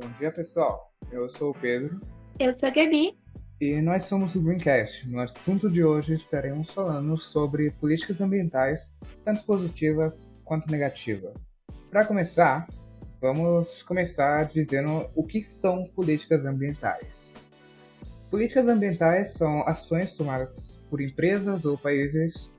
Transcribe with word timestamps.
Bom 0.00 0.10
dia, 0.18 0.32
pessoal. 0.32 0.90
Eu 1.12 1.28
sou 1.28 1.50
o 1.50 1.54
Pedro. 1.54 2.00
Eu 2.38 2.54
sou 2.54 2.70
a 2.70 2.72
Gabi. 2.72 3.18
E 3.60 3.82
nós 3.82 4.04
somos 4.04 4.34
o 4.34 4.40
Greencast. 4.40 5.06
No 5.06 5.20
assunto 5.20 5.70
de 5.70 5.84
hoje 5.84 6.14
estaremos 6.14 6.72
falando 6.72 7.18
sobre 7.18 7.70
políticas 7.72 8.18
ambientais, 8.18 8.94
tanto 9.26 9.44
positivas 9.44 10.32
quanto 10.42 10.72
negativas. 10.72 11.54
Para 11.90 12.06
começar, 12.06 12.66
vamos 13.20 13.82
começar 13.82 14.44
dizendo 14.44 15.10
o 15.14 15.22
que 15.22 15.44
são 15.44 15.84
políticas 15.94 16.46
ambientais. 16.46 17.30
Políticas 18.30 18.66
ambientais 18.68 19.34
são 19.34 19.60
ações 19.68 20.14
tomadas 20.14 20.80
por 20.88 21.02
empresas 21.02 21.66
ou 21.66 21.76
países 21.76 22.50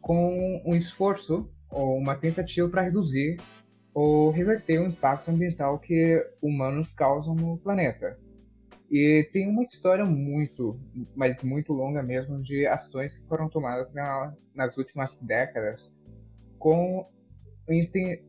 com 0.00 0.62
um 0.64 0.76
esforço 0.76 1.50
ou 1.68 1.98
uma 1.98 2.14
tentativa 2.14 2.68
para 2.68 2.82
reduzir 2.82 3.38
ou 3.92 4.30
reverter 4.30 4.80
o 4.80 4.86
impacto 4.86 5.30
ambiental 5.30 5.78
que 5.78 6.24
humanos 6.40 6.92
causam 6.94 7.34
no 7.34 7.58
planeta. 7.58 8.18
E 8.90 9.28
tem 9.32 9.48
uma 9.48 9.62
história 9.62 10.04
muito, 10.04 10.78
mas 11.14 11.42
muito 11.42 11.72
longa 11.72 12.02
mesmo, 12.02 12.42
de 12.42 12.66
ações 12.66 13.18
que 13.18 13.26
foram 13.28 13.48
tomadas 13.48 13.92
na, 13.92 14.34
nas 14.54 14.76
últimas 14.76 15.16
décadas 15.18 15.92
com, 16.58 17.08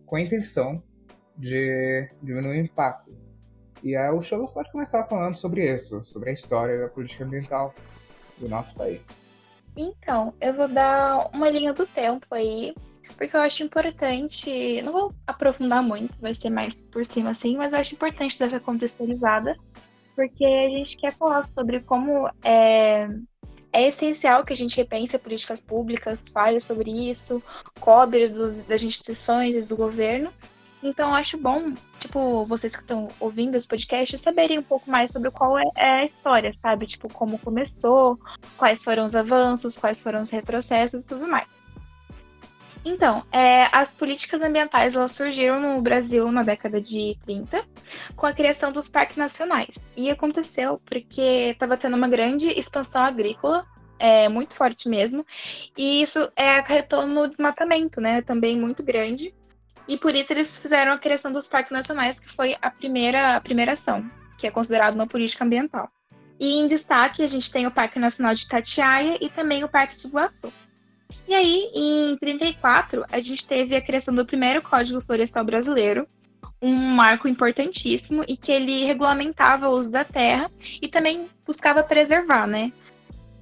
com 0.06 0.16
a 0.16 0.22
intenção 0.22 0.84
de 1.36 2.08
diminuir 2.22 2.62
o 2.62 2.66
impacto. 2.66 3.12
E 3.84 3.96
a, 3.96 4.14
o 4.14 4.22
show 4.22 4.48
pode 4.48 4.72
começar 4.72 5.04
falando 5.06 5.36
sobre 5.36 5.74
isso, 5.74 6.06
sobre 6.06 6.30
a 6.30 6.34
história 6.34 6.80
da 6.80 6.88
política 6.88 7.24
ambiental 7.24 7.74
do 8.38 8.48
nosso 8.48 8.76
país. 8.76 9.30
Então, 9.76 10.34
eu 10.40 10.54
vou 10.54 10.68
dar 10.68 11.30
uma 11.34 11.50
linha 11.50 11.74
do 11.74 11.88
tempo 11.88 12.28
aí 12.32 12.76
porque 13.16 13.36
eu 13.36 13.42
acho 13.42 13.64
importante, 13.64 14.82
não 14.82 14.92
vou 14.92 15.14
aprofundar 15.26 15.84
muito, 15.84 16.20
vai 16.20 16.34
ser 16.34 16.50
mais 16.50 16.82
por 16.82 17.04
cima 17.06 17.32
assim, 17.32 17.58
mas 17.58 17.74
eu 17.74 17.80
acho 17.80 17.94
importante 17.94 18.38
dar 18.38 18.46
essa 18.46 18.60
contextualizada, 18.60 19.56
porque 20.16 20.46
a 20.46 20.70
gente 20.70 20.98
quer 20.98 21.12
falar 21.14 21.48
sobre 21.50 21.80
como 21.82 22.30
é, 22.44 23.08
é 23.74 23.88
essencial 23.88 24.44
que 24.44 24.54
a 24.54 24.56
gente 24.56 24.78
repense 24.78 25.18
políticas 25.18 25.62
públicas, 25.62 26.24
fale 26.32 26.60
sobre 26.60 27.10
isso, 27.10 27.42
cobre 27.80 28.28
dos, 28.28 28.62
das 28.64 28.84
instituições 28.84 29.56
e 29.56 29.62
do 29.62 29.76
governo. 29.76 30.32
Então, 30.84 31.14
acho 31.14 31.38
bom, 31.38 31.74
tipo, 32.00 32.44
vocês 32.46 32.76
que 32.76 32.82
estão 32.82 33.08
ouvindo 33.20 33.56
esse 33.56 33.68
podcast, 33.68 34.18
saberem 34.18 34.58
um 34.58 34.64
pouco 34.64 34.90
mais 34.90 35.12
sobre 35.12 35.30
qual 35.30 35.58
é, 35.58 35.64
é 35.78 35.90
a 36.02 36.06
história, 36.06 36.52
sabe? 36.54 36.88
Tipo, 36.88 37.08
como 37.14 37.38
começou, 37.38 38.20
quais 38.58 38.84
foram 38.84 39.06
os 39.06 39.16
avanços, 39.16 39.78
quais 39.78 40.02
foram 40.02 40.22
os 40.22 40.32
retrocessos 40.32 41.04
e 41.04 41.08
tudo 41.08 41.28
mais. 41.28 41.71
Então, 42.84 43.24
é, 43.32 43.68
as 43.72 43.94
políticas 43.94 44.42
ambientais 44.42 44.96
elas 44.96 45.12
surgiram 45.12 45.60
no 45.60 45.82
Brasil 45.82 46.32
na 46.32 46.42
década 46.42 46.82
de 46.82 47.16
30, 47.24 47.64
com 48.16 48.26
a 48.26 48.34
criação 48.34 48.72
dos 48.72 48.90
parques 48.90 49.18
nacionais. 49.18 49.78
E 49.96 50.10
aconteceu 50.10 50.82
porque 50.86 51.52
estava 51.52 51.78
tendo 51.78 51.96
uma 51.96 52.08
grande 52.08 52.50
expansão 52.50 53.04
agrícola, 53.04 53.66
é, 54.00 54.28
muito 54.28 54.56
forte 54.56 54.90
mesmo, 54.90 55.24
e 55.78 56.02
isso 56.02 56.32
é, 56.36 56.56
acarretou 56.56 57.06
no 57.06 57.28
desmatamento, 57.28 58.02
né, 58.02 58.24
também 58.24 58.60
muito 58.60 58.84
grande. 58.84 59.32
E 59.88 59.96
por 59.98 60.16
isso 60.16 60.34
eles 60.34 60.58
fizeram 60.58 60.94
a 60.94 60.98
criação 60.98 61.32
dos 61.32 61.48
parques 61.48 61.72
nacionais, 61.72 62.20
que 62.20 62.30
foi 62.30 62.56
a 62.62 62.72
primeira, 62.72 63.36
a 63.36 63.42
primeira 63.42 63.74
ação, 63.74 64.10
que 64.40 64.48
é 64.48 64.52
considerado 64.52 64.96
uma 64.96 65.06
política 65.06 65.44
ambiental. 65.46 65.88
E 66.40 66.60
em 66.60 66.66
destaque 66.66 67.22
a 67.22 67.28
gente 67.28 67.52
tem 67.52 67.68
o 67.68 67.72
Parque 67.72 68.00
Nacional 68.00 68.34
de 68.34 68.46
Itatiaia 68.46 69.18
e 69.22 69.30
também 69.30 69.64
o 69.64 69.70
Parque 69.70 69.96
de 69.96 70.08
Iguaçu. 70.08 70.52
E 71.28 71.34
aí, 71.34 71.72
em 71.74 72.18
34, 72.18 73.06
a 73.12 73.20
gente 73.20 73.48
teve 73.48 73.76
a 73.76 73.82
criação 73.82 74.14
do 74.14 74.26
primeiro 74.26 74.62
Código 74.62 75.02
Florestal 75.02 75.46
Brasileiro, 75.46 76.08
um 76.62 76.74
marco 76.74 77.28
importantíssimo 77.28 78.24
e 78.28 78.38
que 78.38 78.52
ele 78.52 78.84
regulamentava 78.86 79.70
o 79.70 79.74
uso 79.74 79.92
da 79.92 80.04
terra 80.04 80.50
e 80.82 80.88
também 80.88 81.28
buscava 81.46 81.84
preservar, 81.84 82.46
né? 82.46 82.72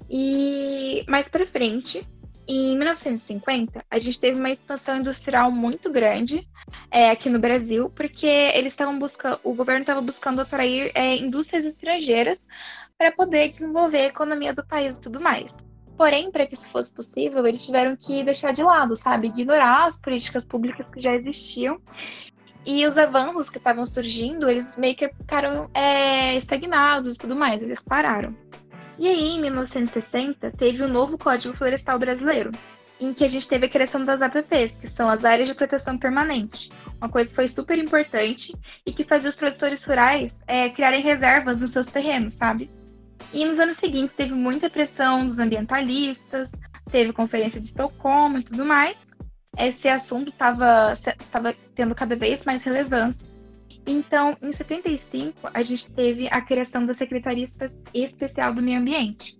E 0.09 1.03
mais 1.07 1.27
para 1.27 1.45
frente, 1.45 2.05
em 2.47 2.75
1950, 2.77 3.85
a 3.91 3.97
gente 3.99 4.19
teve 4.19 4.39
uma 4.39 4.49
expansão 4.49 4.97
industrial 4.97 5.51
muito 5.51 5.91
grande 5.91 6.47
é, 6.89 7.11
aqui 7.11 7.29
no 7.29 7.37
Brasil, 7.37 7.91
porque 7.91 8.25
eles 8.25 8.73
estavam 8.73 8.97
buscando, 8.97 9.39
o 9.43 9.53
governo 9.53 9.81
estava 9.81 10.01
buscando 10.01 10.41
atrair 10.41 10.91
é, 10.95 11.15
indústrias 11.15 11.65
estrangeiras 11.65 12.47
para 12.97 13.11
poder 13.11 13.47
desenvolver 13.49 13.99
a 13.99 14.07
economia 14.07 14.51
do 14.51 14.65
país 14.65 14.97
e 14.97 15.01
tudo 15.01 15.21
mais. 15.21 15.57
Porém, 15.99 16.31
para 16.31 16.47
que 16.47 16.53
isso 16.53 16.69
fosse 16.69 16.93
possível, 16.93 17.45
eles 17.45 17.65
tiveram 17.65 17.93
que 17.93 18.23
deixar 18.23 18.53
de 18.53 18.63
lado, 18.63 18.95
sabe? 18.95 19.27
Ignorar 19.27 19.85
as 19.85 19.99
políticas 19.99 20.45
públicas 20.45 20.89
que 20.89 20.97
já 20.97 21.13
existiam. 21.13 21.77
E 22.65 22.85
os 22.85 22.97
avanços 22.97 23.49
que 23.49 23.57
estavam 23.57 23.85
surgindo, 23.85 24.49
eles 24.49 24.77
meio 24.77 24.95
que 24.95 25.09
ficaram 25.09 25.69
é, 25.73 26.37
estagnados 26.37 27.13
e 27.13 27.19
tudo 27.19 27.35
mais, 27.35 27.61
eles 27.61 27.83
pararam. 27.83 28.33
E 28.97 29.09
aí, 29.09 29.31
em 29.31 29.41
1960, 29.41 30.51
teve 30.51 30.81
o 30.85 30.87
novo 30.87 31.17
Código 31.17 31.53
Florestal 31.53 31.99
Brasileiro, 31.99 32.53
em 32.97 33.11
que 33.11 33.25
a 33.25 33.27
gente 33.27 33.45
teve 33.45 33.65
a 33.65 33.69
criação 33.69 34.05
das 34.05 34.21
APPs, 34.21 34.77
que 34.77 34.87
são 34.87 35.09
as 35.09 35.25
áreas 35.25 35.49
de 35.49 35.53
proteção 35.53 35.97
permanente. 35.97 36.71
Uma 37.01 37.09
coisa 37.09 37.29
que 37.29 37.35
foi 37.35 37.47
super 37.49 37.77
importante 37.77 38.55
e 38.85 38.93
que 38.93 39.03
fazia 39.03 39.29
os 39.29 39.35
produtores 39.35 39.83
rurais 39.83 40.41
é, 40.47 40.69
criarem 40.69 41.01
reservas 41.01 41.59
nos 41.59 41.71
seus 41.71 41.87
terrenos, 41.87 42.35
sabe? 42.35 42.71
E 43.33 43.45
nos 43.45 43.59
anos 43.59 43.77
seguintes 43.77 44.15
teve 44.15 44.33
muita 44.33 44.69
pressão 44.69 45.25
dos 45.25 45.39
ambientalistas, 45.39 46.51
teve 46.89 47.13
conferência 47.13 47.59
de 47.59 47.67
Estocolmo 47.67 48.39
e 48.39 48.43
tudo 48.43 48.65
mais. 48.65 49.15
Esse 49.57 49.87
assunto 49.87 50.29
estava 50.29 50.93
tendo 51.75 51.93
cada 51.93 52.15
vez 52.15 52.45
mais 52.45 52.63
relevância. 52.63 53.27
Então, 53.85 54.37
em 54.41 54.51
75, 54.51 55.49
a 55.53 55.61
gente 55.61 55.91
teve 55.93 56.27
a 56.31 56.41
criação 56.41 56.85
da 56.85 56.93
Secretaria 56.93 57.45
Especial 57.93 58.53
do 58.53 58.61
Meio 58.61 58.79
Ambiente, 58.79 59.37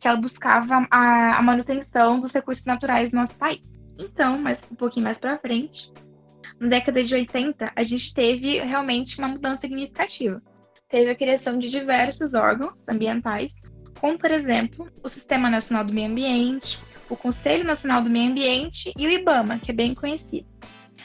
que 0.00 0.06
ela 0.06 0.16
buscava 0.16 0.86
a, 0.90 1.38
a 1.38 1.42
manutenção 1.42 2.20
dos 2.20 2.32
recursos 2.32 2.64
naturais 2.64 3.10
do 3.10 3.16
nosso 3.16 3.36
país. 3.36 3.78
Então, 3.98 4.38
mas 4.38 4.66
um 4.70 4.76
pouquinho 4.76 5.04
mais 5.04 5.18
para 5.18 5.38
frente, 5.38 5.92
na 6.60 6.68
década 6.68 7.02
de 7.02 7.14
80, 7.14 7.72
a 7.74 7.82
gente 7.82 8.14
teve 8.14 8.60
realmente 8.60 9.18
uma 9.18 9.28
mudança 9.28 9.62
significativa 9.62 10.40
teve 10.88 11.10
a 11.10 11.14
criação 11.14 11.58
de 11.58 11.68
diversos 11.68 12.34
órgãos 12.34 12.88
ambientais, 12.88 13.62
como, 14.00 14.18
por 14.18 14.30
exemplo, 14.30 14.90
o 15.02 15.08
Sistema 15.08 15.50
Nacional 15.50 15.84
do 15.84 15.92
Meio 15.92 16.10
Ambiente, 16.10 16.82
o 17.10 17.16
Conselho 17.16 17.64
Nacional 17.64 18.02
do 18.02 18.10
Meio 18.10 18.30
Ambiente 18.30 18.92
e 18.96 19.06
o 19.06 19.10
IBAMA, 19.10 19.58
que 19.58 19.70
é 19.70 19.74
bem 19.74 19.94
conhecido. 19.94 20.46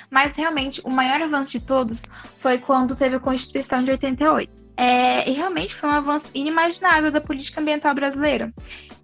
Mas 0.10 0.36
realmente 0.36 0.82
o 0.86 0.92
maior 0.92 1.22
avanço 1.22 1.52
de 1.52 1.60
todos 1.60 2.04
foi 2.38 2.60
quando 2.60 2.96
teve 2.96 3.16
a 3.16 3.20
Constituição 3.20 3.84
de 3.84 3.92
88. 3.92 4.64
É, 4.76 5.30
e 5.30 5.34
realmente 5.34 5.76
foi 5.76 5.90
um 5.90 5.94
avanço 5.94 6.30
inimaginável 6.34 7.12
da 7.12 7.22
política 7.22 7.62
ambiental 7.62 7.94
brasileira. 7.94 8.54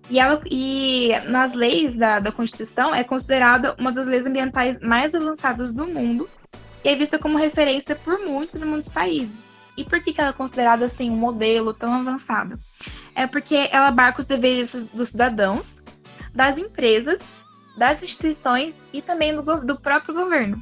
E, 0.10 0.20
ela, 0.20 0.42
e 0.50 1.10
nas 1.28 1.54
leis 1.54 1.96
da, 1.96 2.20
da 2.20 2.32
Constituição 2.32 2.94
é 2.94 3.04
considerada 3.04 3.76
uma 3.80 3.92
das 3.92 4.08
leis 4.08 4.26
ambientais 4.26 4.80
mais 4.80 5.14
avançadas 5.14 5.74
do 5.74 5.86
mundo 5.86 6.30
e 6.84 6.90
é 6.90 6.96
vista 6.96 7.20
como 7.20 7.38
referência 7.38 7.96
por 7.96 8.20
muitos 8.20 8.62
e 8.62 8.66
muitos 8.66 8.90
países. 8.90 9.49
E 9.80 9.86
por 9.86 10.02
que, 10.02 10.12
que 10.12 10.20
ela 10.20 10.32
é 10.32 10.34
considerada 10.34 10.84
assim 10.84 11.10
um 11.10 11.16
modelo 11.16 11.74
tão 11.74 11.94
avançado? 11.94 12.60
É 13.16 13.26
porque 13.26 13.70
ela 13.72 13.88
abarca 13.88 14.20
os 14.20 14.26
deveres 14.26 14.90
dos 14.90 15.10
cidadãos, 15.10 15.86
das 16.36 16.58
empresas, 16.58 17.24
das 17.78 18.04
instituições 18.04 18.86
e 18.92 19.02
também 19.02 19.34
do, 19.34 19.42
do 19.66 19.80
próprio 19.80 20.14
governo. 20.14 20.62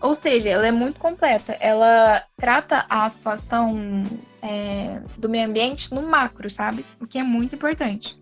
Ou 0.00 0.14
seja, 0.14 0.48
ela 0.48 0.66
é 0.66 0.72
muito 0.72 0.98
completa. 0.98 1.52
Ela 1.60 2.24
trata 2.38 2.86
a 2.88 3.06
situação 3.06 4.02
é, 4.40 5.02
do 5.18 5.28
meio 5.28 5.46
ambiente 5.46 5.92
no 5.92 6.00
macro, 6.00 6.48
sabe? 6.48 6.86
O 6.98 7.06
que 7.06 7.18
é 7.18 7.22
muito 7.22 7.54
importante. 7.54 8.18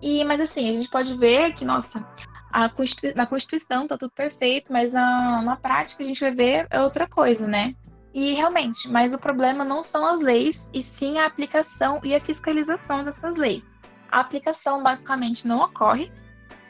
E, 0.00 0.24
mas 0.24 0.40
assim, 0.40 0.70
a 0.70 0.72
gente 0.72 0.88
pode 0.88 1.14
ver 1.18 1.54
que, 1.54 1.66
nossa, 1.66 2.02
Constitui 2.74 3.12
na 3.14 3.26
Constituição 3.26 3.86
tá 3.86 3.98
tudo 3.98 4.12
perfeito, 4.12 4.72
mas 4.72 4.90
na, 4.90 5.42
na 5.42 5.56
prática 5.56 6.02
a 6.02 6.06
gente 6.06 6.20
vai 6.20 6.30
ver 6.30 6.66
outra 6.82 7.06
coisa, 7.06 7.46
né? 7.46 7.74
E 8.14 8.34
realmente, 8.34 8.88
mas 8.88 9.12
o 9.12 9.18
problema 9.18 9.64
não 9.64 9.82
são 9.82 10.04
as 10.04 10.22
leis, 10.22 10.70
e 10.72 10.82
sim 10.82 11.18
a 11.18 11.26
aplicação 11.26 12.00
e 12.02 12.14
a 12.14 12.20
fiscalização 12.20 13.04
dessas 13.04 13.36
leis. 13.36 13.62
A 14.10 14.20
aplicação 14.20 14.82
basicamente 14.82 15.46
não 15.46 15.60
ocorre, 15.60 16.10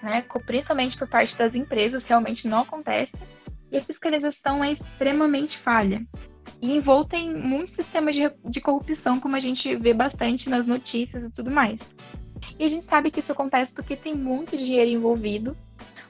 né, 0.03 0.25
principalmente 0.45 0.97
por 0.97 1.09
parte 1.09 1.37
das 1.37 1.55
empresas, 1.55 2.05
realmente 2.05 2.49
não 2.49 2.63
acontece, 2.63 3.15
e 3.71 3.77
a 3.77 3.83
fiscalização 3.83 4.65
é 4.65 4.73
extremamente 4.73 5.59
falha. 5.59 6.05
E 6.61 6.77
envolta 6.77 7.17
em 7.17 7.35
muitos 7.35 7.75
sistemas 7.75 8.17
de, 8.17 8.31
de 8.45 8.61
corrupção, 8.61 9.21
como 9.21 9.37
a 9.37 9.41
gente 9.41 9.77
vê 9.77 9.93
bastante 9.93 10.49
nas 10.49 10.67
notícias 10.67 11.29
e 11.29 11.33
tudo 11.33 11.51
mais. 11.51 11.93
E 12.59 12.65
a 12.65 12.69
gente 12.69 12.87
sabe 12.87 13.11
que 13.11 13.21
isso 13.21 13.33
acontece 13.33 13.75
porque 13.75 13.95
tem 13.95 14.15
muito 14.15 14.57
dinheiro 14.57 14.91
envolvido. 14.91 15.57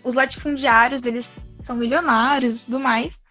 Os 0.05 0.15
latifundiários, 0.15 1.05
eles 1.05 1.33
são 1.59 1.75
milionários 1.77 2.63
e 2.63 2.65
tudo 2.67 2.79
mais 2.79 3.26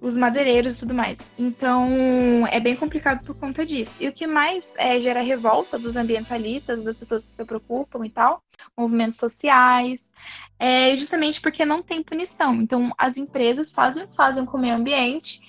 os 0.00 0.16
madeireiros 0.16 0.76
e 0.76 0.80
tudo 0.80 0.94
mais. 0.94 1.30
Então, 1.38 2.46
é 2.50 2.58
bem 2.58 2.76
complicado 2.76 3.24
por 3.24 3.36
conta 3.36 3.64
disso. 3.64 4.02
E 4.02 4.08
o 4.08 4.12
que 4.12 4.26
mais 4.26 4.74
é, 4.76 4.98
gera 4.98 5.22
revolta 5.22 5.78
dos 5.78 5.96
ambientalistas, 5.96 6.82
das 6.82 6.98
pessoas 6.98 7.26
que 7.26 7.34
se 7.34 7.44
preocupam 7.44 8.04
e 8.04 8.10
tal, 8.10 8.42
movimentos 8.76 9.16
sociais, 9.16 10.12
é 10.58 10.96
justamente 10.96 11.40
porque 11.40 11.64
não 11.64 11.82
tem 11.82 12.02
punição. 12.02 12.54
Então, 12.54 12.92
as 12.98 13.16
empresas 13.16 13.72
fazem, 13.72 14.06
fazem 14.14 14.44
com 14.44 14.56
o 14.56 14.60
meio 14.60 14.74
ambiente 14.74 15.40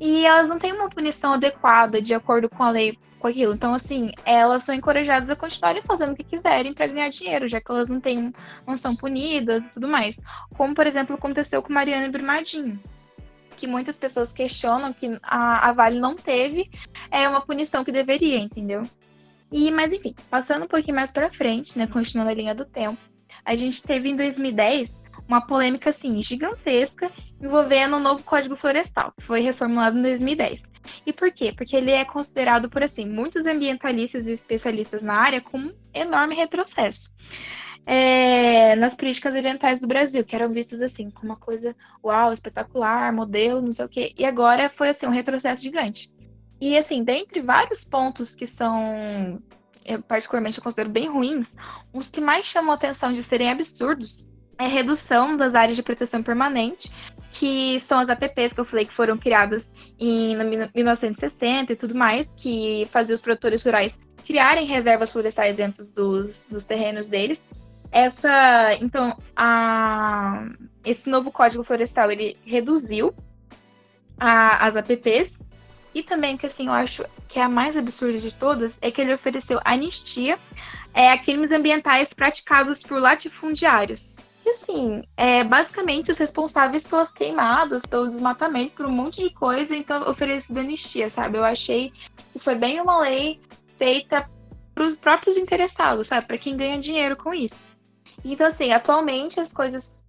e 0.00 0.24
elas 0.24 0.48
não 0.48 0.58
têm 0.58 0.72
uma 0.72 0.90
punição 0.90 1.34
adequada 1.34 2.00
de 2.00 2.14
acordo 2.14 2.48
com 2.48 2.62
a 2.62 2.70
lei 2.70 2.98
com 3.24 3.28
aquilo. 3.28 3.54
Então, 3.54 3.72
assim, 3.72 4.10
elas 4.24 4.64
são 4.64 4.74
encorajadas 4.74 5.30
a 5.30 5.36
continuarem 5.36 5.82
fazendo 5.82 6.12
o 6.12 6.14
que 6.14 6.22
quiserem 6.22 6.74
para 6.74 6.86
ganhar 6.86 7.08
dinheiro, 7.08 7.48
já 7.48 7.58
que 7.58 7.70
elas 7.70 7.88
não 7.88 7.98
têm, 7.98 8.34
não 8.66 8.76
são 8.76 8.94
punidas 8.94 9.66
e 9.66 9.72
tudo 9.72 9.88
mais. 9.88 10.20
Como, 10.56 10.74
por 10.74 10.86
exemplo, 10.86 11.16
aconteceu 11.16 11.62
com 11.62 11.72
Mariana 11.72 12.10
Brumadinho. 12.10 12.78
Que 13.56 13.66
muitas 13.66 13.98
pessoas 13.98 14.32
questionam 14.32 14.92
que 14.92 15.18
a, 15.22 15.68
a 15.68 15.72
Vale 15.72 15.98
não 15.98 16.16
teve 16.16 16.68
é 17.10 17.28
uma 17.28 17.40
punição 17.40 17.84
que 17.84 17.92
deveria, 17.92 18.38
entendeu? 18.38 18.82
E, 19.50 19.70
mas 19.70 19.92
enfim, 19.92 20.14
passando 20.28 20.64
um 20.64 20.68
pouquinho 20.68 20.96
mais 20.96 21.12
para 21.12 21.32
frente, 21.32 21.78
né, 21.78 21.86
continuando 21.86 22.30
a 22.30 22.34
linha 22.34 22.54
do 22.54 22.64
tempo, 22.64 22.98
a 23.44 23.54
gente 23.54 23.82
teve 23.82 24.08
em 24.08 24.16
2010 24.16 25.04
uma 25.28 25.40
polêmica 25.40 25.90
assim 25.90 26.20
gigantesca 26.20 27.10
envolvendo 27.40 27.96
o 27.96 28.00
novo 28.00 28.22
Código 28.24 28.56
Florestal, 28.56 29.12
que 29.16 29.24
foi 29.24 29.40
reformulado 29.40 29.98
em 29.98 30.02
2010. 30.02 30.64
E 31.06 31.12
por 31.12 31.30
quê? 31.30 31.52
Porque 31.56 31.76
ele 31.76 31.90
é 31.90 32.04
considerado 32.04 32.68
por 32.68 32.82
assim 32.82 33.06
muitos 33.06 33.46
ambientalistas 33.46 34.26
e 34.26 34.32
especialistas 34.32 35.02
na 35.02 35.14
área 35.14 35.40
como 35.40 35.68
um 35.68 35.74
enorme 35.92 36.34
retrocesso. 36.34 37.10
É, 37.86 38.74
nas 38.76 38.96
políticas 38.96 39.34
ambientais 39.34 39.80
do 39.80 39.86
Brasil, 39.86 40.24
que 40.24 40.34
eram 40.34 40.50
vistas 40.50 40.80
assim, 40.80 41.10
como 41.10 41.32
uma 41.32 41.38
coisa 41.38 41.76
uau, 42.02 42.32
espetacular, 42.32 43.12
modelo, 43.12 43.60
não 43.60 43.72
sei 43.72 43.84
o 43.84 43.88
quê. 43.88 44.14
E 44.16 44.24
agora 44.24 44.70
foi 44.70 44.88
assim 44.88 45.06
um 45.06 45.10
retrocesso 45.10 45.62
gigante. 45.62 46.14
E 46.60 46.78
assim, 46.78 47.04
dentre 47.04 47.40
vários 47.42 47.84
pontos 47.84 48.34
que 48.34 48.46
são 48.46 49.40
eu, 49.84 50.02
particularmente 50.02 50.58
eu 50.58 50.64
considero 50.64 50.88
bem 50.88 51.08
ruins, 51.08 51.56
os 51.92 52.10
que 52.10 52.20
mais 52.20 52.46
chamam 52.46 52.72
a 52.72 52.74
atenção 52.74 53.12
de 53.12 53.22
serem 53.22 53.50
absurdos 53.50 54.32
é 54.58 54.64
a 54.64 54.68
redução 54.68 55.36
das 55.36 55.54
áreas 55.54 55.76
de 55.76 55.82
proteção 55.82 56.22
permanente, 56.22 56.90
que 57.32 57.80
são 57.80 57.98
as 57.98 58.08
APPs 58.08 58.52
que 58.52 58.60
eu 58.60 58.64
falei 58.64 58.86
que 58.86 58.92
foram 58.92 59.18
criadas 59.18 59.72
em 59.98 60.36
1960 60.74 61.72
e 61.72 61.76
tudo 61.76 61.94
mais, 61.94 62.30
que 62.36 62.86
fazia 62.90 63.14
os 63.14 63.20
produtores 63.20 63.64
rurais 63.64 63.98
criarem 64.24 64.64
reservas 64.64 65.12
florestais 65.12 65.56
dentro 65.56 65.82
dos, 65.92 66.46
dos 66.46 66.64
terrenos 66.64 67.08
deles. 67.08 67.44
Essa, 67.94 68.74
então, 68.80 69.16
a, 69.36 70.48
esse 70.84 71.08
novo 71.08 71.30
Código 71.30 71.62
Florestal 71.62 72.10
ele 72.10 72.36
reduziu 72.44 73.14
a, 74.18 74.66
as 74.66 74.74
APPs 74.74 75.38
e 75.94 76.02
também 76.02 76.36
que 76.36 76.44
assim 76.44 76.66
eu 76.66 76.72
acho 76.72 77.04
que 77.28 77.38
é 77.38 77.42
a 77.44 77.48
mais 77.48 77.76
absurda 77.76 78.18
de 78.18 78.32
todas 78.32 78.76
é 78.82 78.90
que 78.90 79.00
ele 79.00 79.14
ofereceu 79.14 79.60
anistia 79.64 80.36
é, 80.92 81.12
a 81.12 81.16
crimes 81.16 81.52
ambientais 81.52 82.12
praticados 82.12 82.82
por 82.82 83.00
latifundiários 83.00 84.16
que 84.42 84.50
assim, 84.50 85.04
é 85.16 85.44
basicamente 85.44 86.10
os 86.10 86.18
responsáveis 86.18 86.86
pelas 86.86 87.12
queimadas, 87.12 87.82
pelo 87.82 88.06
desmatamento, 88.06 88.74
por 88.74 88.86
um 88.86 88.90
monte 88.90 89.22
de 89.22 89.30
coisa, 89.30 89.74
então 89.74 90.06
oferecido 90.10 90.58
anistia, 90.58 91.08
sabe? 91.08 91.38
Eu 91.38 91.44
achei 91.44 91.90
que 92.30 92.38
foi 92.38 92.54
bem 92.54 92.78
uma 92.78 92.98
lei 92.98 93.40
feita 93.78 94.28
para 94.74 94.84
os 94.84 94.96
próprios 94.96 95.38
interessados, 95.38 96.08
sabe? 96.08 96.26
Para 96.26 96.36
quem 96.36 96.58
ganha 96.58 96.78
dinheiro 96.78 97.16
com 97.16 97.32
isso. 97.32 97.73
Então, 98.24 98.46
assim, 98.46 98.72
atualmente 98.72 99.38
as 99.38 99.52
coisas 99.52 100.02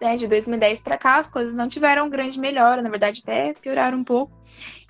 né, 0.00 0.16
de 0.16 0.26
2010 0.26 0.80
para 0.80 0.98
cá, 0.98 1.16
as 1.16 1.30
coisas 1.30 1.54
não 1.54 1.68
tiveram 1.68 2.10
grande 2.10 2.38
melhora, 2.38 2.82
na 2.82 2.90
verdade, 2.90 3.20
até 3.22 3.54
pioraram 3.54 3.98
um 3.98 4.04
pouco. 4.04 4.32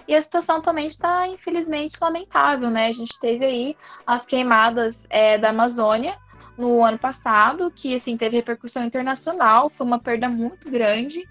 E 0.08 0.14
a 0.14 0.22
situação 0.22 0.60
também 0.60 0.86
está, 0.86 1.28
infelizmente, 1.28 1.98
lamentável, 2.00 2.70
né? 2.70 2.86
A 2.88 2.92
gente 2.92 3.20
teve 3.20 3.44
aí 3.44 3.76
as 4.06 4.26
queimadas 4.26 5.06
é, 5.10 5.38
da 5.38 5.50
Amazônia, 5.50 6.16
no 6.56 6.84
ano 6.84 6.98
passado, 6.98 7.70
que 7.70 7.94
assim 7.94 8.16
teve 8.16 8.36
repercussão 8.36 8.84
internacional, 8.84 9.70
foi 9.70 9.86
uma 9.86 9.98
perda 9.98 10.28
muito 10.28 10.70
grande. 10.70 11.26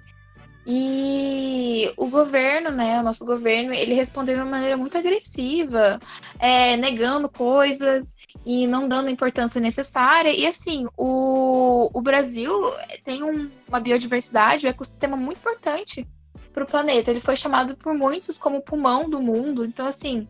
E 0.66 1.92
o 1.98 2.08
governo, 2.08 2.70
né, 2.70 3.00
o 3.00 3.04
nosso 3.04 3.26
governo, 3.26 3.74
ele 3.74 3.96
respondeu 3.96 4.36
de 4.36 4.42
uma 4.42 4.50
maneira 4.50 4.78
muito 4.78 4.98
agressiva, 4.98 6.00
é, 6.38 6.78
negando 6.78 7.28
coisas 7.28 8.16
e 8.46 8.68
não 8.68 8.88
dando 8.88 9.08
a 9.08 9.12
importância 9.12 9.60
necessária. 9.60 10.30
E 10.30 10.46
assim, 10.46 10.88
o, 10.96 11.90
o 11.92 12.02
Brasil 12.02 12.54
tem 13.04 13.24
um, 13.24 13.50
uma 13.68 13.80
biodiversidade, 13.80 14.68
um 14.68 14.70
ecossistema 14.70 15.18
muito 15.18 15.40
importante 15.40 16.08
para 16.54 16.64
o 16.64 16.68
planeta. 16.68 17.10
Ele 17.10 17.22
foi 17.22 17.36
chamado 17.36 17.76
por 17.76 17.94
muitos 17.96 18.38
como 18.38 18.58
o 18.58 18.62
pulmão 18.62 19.10
do 19.10 19.20
mundo. 19.20 19.66
Então, 19.66 19.88
assim, 19.88 20.28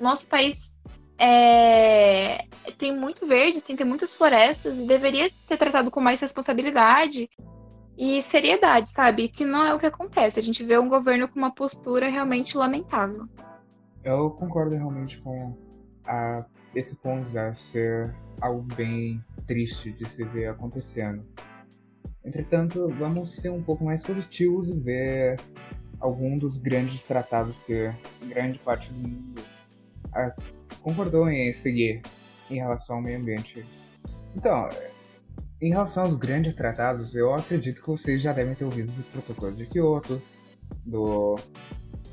nosso 0.00 0.28
país 0.28 0.80
é, 1.18 2.44
tem 2.78 2.96
muito 2.96 3.26
verde, 3.26 3.58
assim, 3.58 3.76
tem 3.76 3.86
muitas 3.86 4.16
florestas 4.16 4.78
e 4.78 4.86
deveria 4.86 5.30
ser 5.46 5.56
tratado 5.56 5.90
com 5.90 6.00
mais 6.00 6.20
responsabilidade 6.20 7.28
e 7.98 8.22
seriedade, 8.22 8.90
sabe? 8.90 9.28
Que 9.28 9.44
não 9.44 9.66
é 9.66 9.74
o 9.74 9.78
que 9.78 9.86
acontece. 9.86 10.38
A 10.38 10.42
gente 10.42 10.64
vê 10.64 10.78
um 10.78 10.88
governo 10.88 11.28
com 11.28 11.36
uma 11.36 11.52
postura 11.52 12.08
realmente 12.08 12.56
lamentável. 12.56 13.26
Eu 14.04 14.30
concordo 14.30 14.76
realmente 14.76 15.20
com 15.20 15.58
a, 16.06 16.44
esse 16.76 16.94
ponto 16.96 17.28
de 17.28 17.60
ser 17.60 18.14
algo 18.40 18.62
bem 18.76 19.22
triste 19.48 19.90
de 19.90 20.08
se 20.08 20.22
ver 20.24 20.46
acontecendo. 20.46 21.26
Entretanto, 22.24 22.88
vamos 22.98 23.34
ser 23.34 23.50
um 23.50 23.62
pouco 23.62 23.84
mais 23.84 24.02
positivos 24.04 24.70
e 24.70 24.74
ver 24.74 25.40
algum 25.98 26.38
dos 26.38 26.56
grandes 26.56 27.02
tratados 27.02 27.56
que 27.64 27.92
grande 28.28 28.60
parte 28.60 28.92
do 28.92 29.08
mundo 29.08 29.42
concordou 30.82 31.28
em 31.28 31.52
seguir 31.52 32.02
em 32.48 32.56
relação 32.56 32.96
ao 32.96 33.02
meio 33.02 33.18
ambiente. 33.18 33.66
Então, 34.36 34.68
em 35.60 35.70
relação 35.70 36.04
aos 36.04 36.14
grandes 36.14 36.54
tratados, 36.54 37.14
eu 37.14 37.34
acredito 37.34 37.82
que 37.82 37.88
vocês 37.88 38.22
já 38.22 38.32
devem 38.32 38.54
ter 38.54 38.64
ouvido 38.64 38.92
do 38.92 39.02
Protocolo 39.04 39.56
de 39.56 39.66
Kyoto, 39.66 40.22
do 40.84 41.36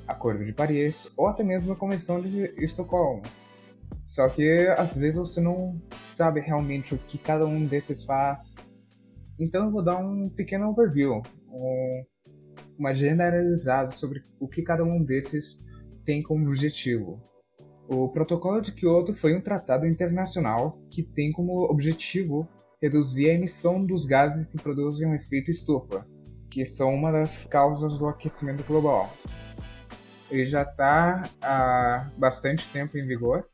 Acordo 0.08 0.44
de 0.44 0.52
Paris 0.52 1.08
ou 1.16 1.28
até 1.28 1.44
mesmo 1.44 1.68
da 1.68 1.76
Convenção 1.76 2.20
de 2.20 2.46
Estocolmo. 2.58 3.22
Só 4.08 4.28
que 4.30 4.68
às 4.78 4.96
vezes 4.96 5.18
você 5.18 5.42
não 5.42 5.80
sabe 5.92 6.40
realmente 6.40 6.96
o 6.96 6.98
que 6.98 7.18
cada 7.18 7.46
um 7.46 7.66
desses 7.66 8.04
faz. 8.04 8.56
Então 9.40 9.66
eu 9.66 9.72
vou 9.72 9.84
dar 9.84 9.98
um 9.98 10.30
pequeno 10.30 10.70
overview, 10.70 11.22
um, 11.50 12.04
uma 12.80 12.96
generalizada 12.96 13.92
sobre 13.92 14.24
o 14.40 14.48
que 14.48 14.64
cada 14.64 14.84
um 14.84 15.04
desses 15.04 15.58
tem 16.04 16.24
como 16.24 16.48
objetivo. 16.48 17.22
O 17.88 18.10
Protocolo 18.10 18.62
de 18.62 18.72
Kyoto 18.72 19.14
foi 19.14 19.36
um 19.36 19.42
tratado 19.42 19.86
internacional 19.86 20.72
que 20.90 21.04
tem 21.04 21.32
como 21.32 21.70
objetivo 21.70 22.48
reduzir 22.86 23.30
a 23.30 23.34
emissão 23.34 23.84
dos 23.84 24.06
gases 24.06 24.48
que 24.48 24.58
produzem 24.58 25.10
o 25.10 25.16
efeito 25.16 25.50
estufa, 25.50 26.06
que 26.50 26.66
são 26.66 26.94
uma 26.94 27.12
das 27.12 27.46
causas 27.46 27.98
do 27.98 28.08
aquecimento 28.08 28.64
global. 28.64 29.12
Ele 30.30 30.46
já 30.46 30.62
está 30.62 31.24
há 31.42 32.10
bastante 32.18 32.68
tempo 32.70 32.98
em 32.98 33.06
vigor, 33.06 33.48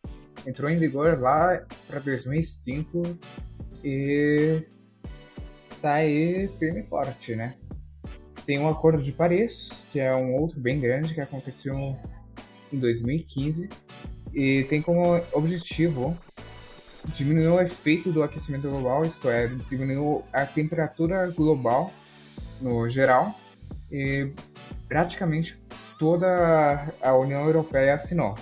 entrou 0.45 0.69
em 0.69 0.77
vigor 0.77 1.19
lá 1.19 1.65
para 1.88 2.00
2005 2.00 3.01
e 3.83 4.63
está 5.69 5.93
aí 5.93 6.50
firme 6.59 6.81
e 6.81 6.83
forte, 6.83 7.35
né? 7.35 7.55
Tem 8.45 8.59
o 8.59 8.67
Acordo 8.67 9.01
de 9.01 9.11
Paris, 9.11 9.85
que 9.91 10.00
é 10.00 10.13
um 10.13 10.35
outro 10.35 10.59
bem 10.59 10.79
grande 10.79 11.13
que 11.13 11.21
aconteceu 11.21 11.95
em 12.71 12.79
2015 12.79 13.69
e 14.33 14.65
tem 14.69 14.81
como 14.81 15.21
objetivo 15.31 16.17
diminuir 17.10 17.48
o 17.48 17.62
efeito 17.62 18.12
do 18.12 18.24
aquecimento 18.24 18.70
global, 18.70 19.03
isto 19.03 19.29
é, 19.29 19.48
diminuir 19.70 20.24
a 20.31 20.46
temperatura 20.46 21.27
global 21.31 21.91
no 22.60 22.88
geral, 22.89 23.36
e 23.91 24.31
praticamente 24.88 25.62
toda 25.98 26.93
a 27.01 27.13
União 27.15 27.43
Europeia 27.46 27.96
assinou, 27.96 28.36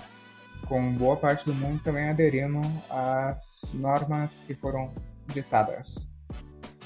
com 0.68 0.92
boa 0.94 1.16
parte 1.16 1.44
do 1.44 1.54
mundo 1.54 1.82
também 1.82 2.08
aderindo 2.08 2.60
às 2.88 3.62
normas 3.74 4.44
que 4.46 4.54
foram 4.54 4.92
ditadas. 5.26 6.06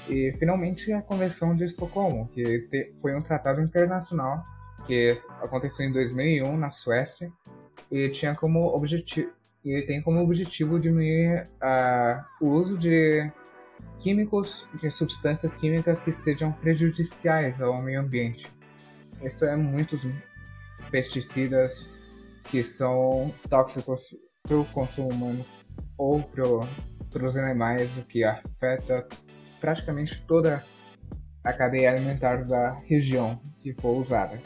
E 0.07 0.35
finalmente 0.37 0.91
a 0.93 1.01
Convenção 1.01 1.55
de 1.55 1.65
Estocolmo, 1.65 2.27
que 2.29 2.67
foi 3.01 3.15
um 3.15 3.21
tratado 3.21 3.61
internacional 3.61 4.43
que 4.85 5.19
aconteceu 5.41 5.85
em 5.85 5.91
2001 5.91 6.57
na 6.57 6.69
Suécia 6.69 7.31
e 7.91 8.09
tinha 8.09 8.35
como 8.35 8.67
objetivo 8.67 9.31
ele 9.71 9.85
tem 9.85 10.01
como 10.01 10.21
objetivo 10.21 10.79
diminuir 10.79 11.49
uh, 11.61 12.23
o 12.45 12.49
uso 12.49 12.77
de 12.77 13.31
químicos, 13.99 14.67
de 14.79 14.91
substâncias 14.91 15.57
químicas 15.57 16.01
que 16.01 16.11
sejam 16.11 16.51
prejudiciais 16.51 17.61
ao 17.61 17.81
meio 17.81 18.01
ambiente. 18.01 18.51
Isso 19.23 19.43
é 19.45 19.55
muitos 19.55 20.01
pesticidas 20.91 21.89
que 22.43 22.63
são 22.63 23.33
tóxicos 23.49 24.15
para 24.43 24.57
o 24.57 24.65
consumo 24.65 25.09
humano 25.09 25.45
ou 25.97 26.21
para 26.21 27.25
os 27.25 27.35
animais, 27.35 27.97
o 27.97 28.03
que 28.03 28.23
afeta 28.23 29.07
praticamente 29.59 30.21
toda 30.27 30.63
a 31.43 31.53
cadeia 31.53 31.91
alimentar 31.91 32.45
da 32.45 32.73
região 32.85 33.39
que 33.59 33.73
for 33.73 33.97
usada, 33.97 34.39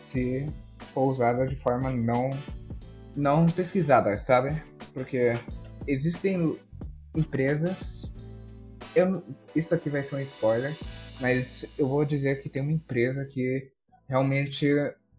se 0.00 0.46
for 0.92 1.08
usada 1.08 1.46
de 1.46 1.56
forma 1.56 1.90
não 1.90 2.30
não 3.16 3.46
pesquisadas, 3.46 4.22
sabe? 4.22 4.62
Porque 4.92 5.32
existem 5.86 6.58
empresas. 7.16 8.10
Eu, 8.94 9.22
isso 9.54 9.74
aqui 9.74 9.90
vai 9.90 10.02
ser 10.02 10.16
um 10.16 10.20
spoiler, 10.20 10.76
mas 11.20 11.64
eu 11.76 11.88
vou 11.88 12.04
dizer 12.04 12.40
que 12.40 12.48
tem 12.48 12.62
uma 12.62 12.72
empresa 12.72 13.24
que 13.24 13.70
realmente 14.08 14.66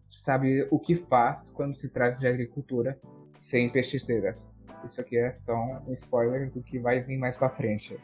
sabe 0.09 0.67
o 0.71 0.79
que 0.79 0.95
faz 0.95 1.51
quando 1.51 1.75
se 1.75 1.89
trata 1.89 2.17
de 2.17 2.27
agricultura 2.27 2.99
sem 3.37 3.69
pesticidas. 3.69 4.47
Isso 4.85 4.99
aqui 4.99 5.17
é 5.17 5.31
só 5.31 5.55
um 5.87 5.93
spoiler 5.93 6.51
do 6.51 6.63
que 6.63 6.79
vai 6.79 7.01
vir 7.01 7.17
mais 7.17 7.35
para 7.35 7.49
frente. 7.49 7.97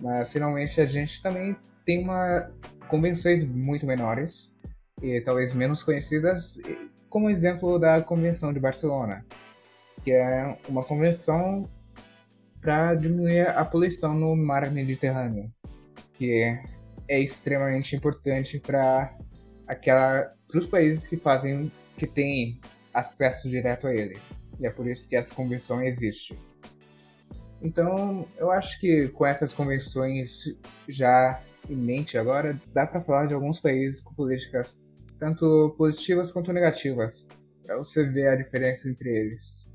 Mas 0.00 0.32
finalmente 0.32 0.80
a 0.80 0.86
gente 0.86 1.22
também 1.22 1.56
tem 1.84 2.02
uma 2.02 2.50
convenções 2.88 3.44
muito 3.44 3.86
menores 3.86 4.50
e 5.02 5.20
talvez 5.20 5.54
menos 5.54 5.82
conhecidas, 5.82 6.58
como 7.08 7.30
exemplo 7.30 7.78
da 7.78 8.02
Convenção 8.02 8.52
de 8.52 8.60
Barcelona, 8.60 9.24
que 10.02 10.12
é 10.12 10.56
uma 10.68 10.84
convenção 10.84 11.68
para 12.60 12.94
diminuir 12.94 13.48
a 13.48 13.64
poluição 13.64 14.14
no 14.14 14.36
mar 14.36 14.70
Mediterrâneo, 14.70 15.50
que 16.14 16.58
é 17.08 17.20
extremamente 17.20 17.96
importante 17.96 18.58
para 18.58 19.16
aquela 19.66 20.32
para 20.48 20.58
os 20.58 20.66
países 20.66 21.06
que 21.06 21.16
fazem 21.16 21.70
que 21.96 22.06
têm 22.06 22.60
acesso 22.92 23.48
direto 23.48 23.86
a 23.86 23.94
ele. 23.94 24.18
E 24.58 24.66
é 24.66 24.70
por 24.70 24.86
isso 24.86 25.08
que 25.08 25.14
essa 25.14 25.34
convenção 25.34 25.82
existe. 25.82 26.38
Então, 27.60 28.26
eu 28.36 28.50
acho 28.50 28.80
que 28.80 29.08
com 29.08 29.26
essas 29.26 29.52
convenções 29.52 30.42
já 30.88 31.40
em 31.68 31.76
mente 31.76 32.16
agora, 32.16 32.58
dá 32.72 32.86
para 32.86 33.00
falar 33.02 33.26
de 33.26 33.34
alguns 33.34 33.60
países 33.60 34.00
com 34.00 34.14
políticas 34.14 34.76
tanto 35.18 35.74
positivas 35.76 36.32
quanto 36.32 36.52
negativas, 36.52 37.26
para 37.64 37.76
você 37.76 38.04
ver 38.04 38.28
a 38.28 38.36
diferença 38.36 38.88
entre 38.88 39.08
eles. 39.08 39.66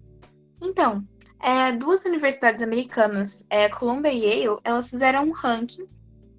Então, 0.61 1.05
é, 1.41 1.71
duas 1.73 2.05
universidades 2.05 2.61
americanas, 2.61 3.45
é, 3.49 3.67
Columbia 3.69 4.11
e 4.11 4.23
Yale, 4.23 4.59
elas 4.63 4.89
fizeram 4.89 5.25
um 5.25 5.31
ranking 5.31 5.85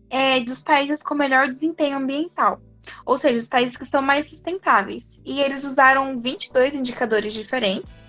é, 0.09 0.41
dos 0.41 0.63
países 0.63 1.03
com 1.03 1.15
melhor 1.15 1.49
desempenho 1.49 1.99
ambiental, 1.99 2.61
ou 3.05 3.19
seja, 3.19 3.37
os 3.37 3.49
países 3.49 3.77
que 3.77 3.85
são 3.85 4.01
mais 4.01 4.29
sustentáveis. 4.29 5.21
E 5.25 5.41
eles 5.41 5.65
usaram 5.65 6.19
22 6.19 6.75
indicadores 6.75 7.35
diferentes, 7.35 8.03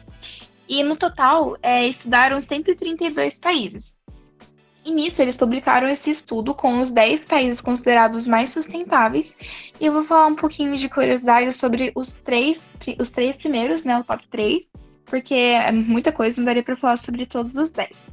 e 0.68 0.84
no 0.84 0.96
total 0.96 1.58
é, 1.62 1.86
estudaram 1.86 2.40
132 2.40 3.40
países. 3.40 3.98
E 4.86 4.92
nisso 4.92 5.20
eles 5.22 5.36
publicaram 5.36 5.88
esse 5.88 6.12
estudo 6.12 6.54
com 6.54 6.80
os 6.80 6.92
10 6.92 7.26
países 7.26 7.60
considerados 7.60 8.28
mais 8.28 8.52
sustentáveis. 8.52 9.36
E 9.82 9.86
eu 9.88 9.92
vou 9.92 10.04
falar 10.04 10.28
um 10.28 10.36
pouquinho 10.36 10.76
de 10.78 10.88
curiosidade 10.88 11.52
sobre 11.54 11.92
os 11.96 12.14
três, 12.14 12.78
os 13.00 13.10
três 13.10 13.40
primeiros, 13.40 13.84
né? 13.84 13.98
O 13.98 14.04
top 14.04 14.28
3, 14.28 14.72
porque 15.06 15.34
é 15.34 15.72
muita 15.72 16.12
coisa, 16.12 16.40
não 16.40 16.46
daria 16.46 16.62
para 16.62 16.78
falar 16.78 16.98
sobre 16.98 17.26
todos 17.26 17.58
os 17.58 17.72
10. 17.72 18.06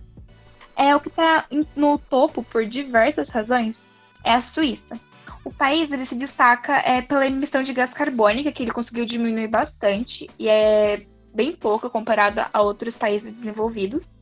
É 0.74 0.96
o 0.96 1.00
que 1.00 1.08
está 1.08 1.44
no 1.76 1.98
topo 1.98 2.42
por 2.42 2.64
diversas 2.64 3.28
razões 3.28 3.86
é 4.24 4.32
a 4.32 4.40
Suíça. 4.40 4.98
O 5.44 5.52
país 5.52 5.90
ele 5.90 6.04
se 6.04 6.14
destaca 6.14 6.76
é, 6.84 7.02
pela 7.02 7.26
emissão 7.26 7.62
de 7.62 7.72
gás 7.72 7.92
carbônica, 7.92 8.52
que 8.52 8.62
ele 8.62 8.70
conseguiu 8.70 9.04
diminuir 9.04 9.48
bastante, 9.48 10.28
e 10.38 10.48
é 10.48 11.04
bem 11.34 11.52
pouca 11.52 11.90
comparada 11.90 12.48
a 12.52 12.62
outros 12.62 12.96
países 12.96 13.32
desenvolvidos. 13.32 14.18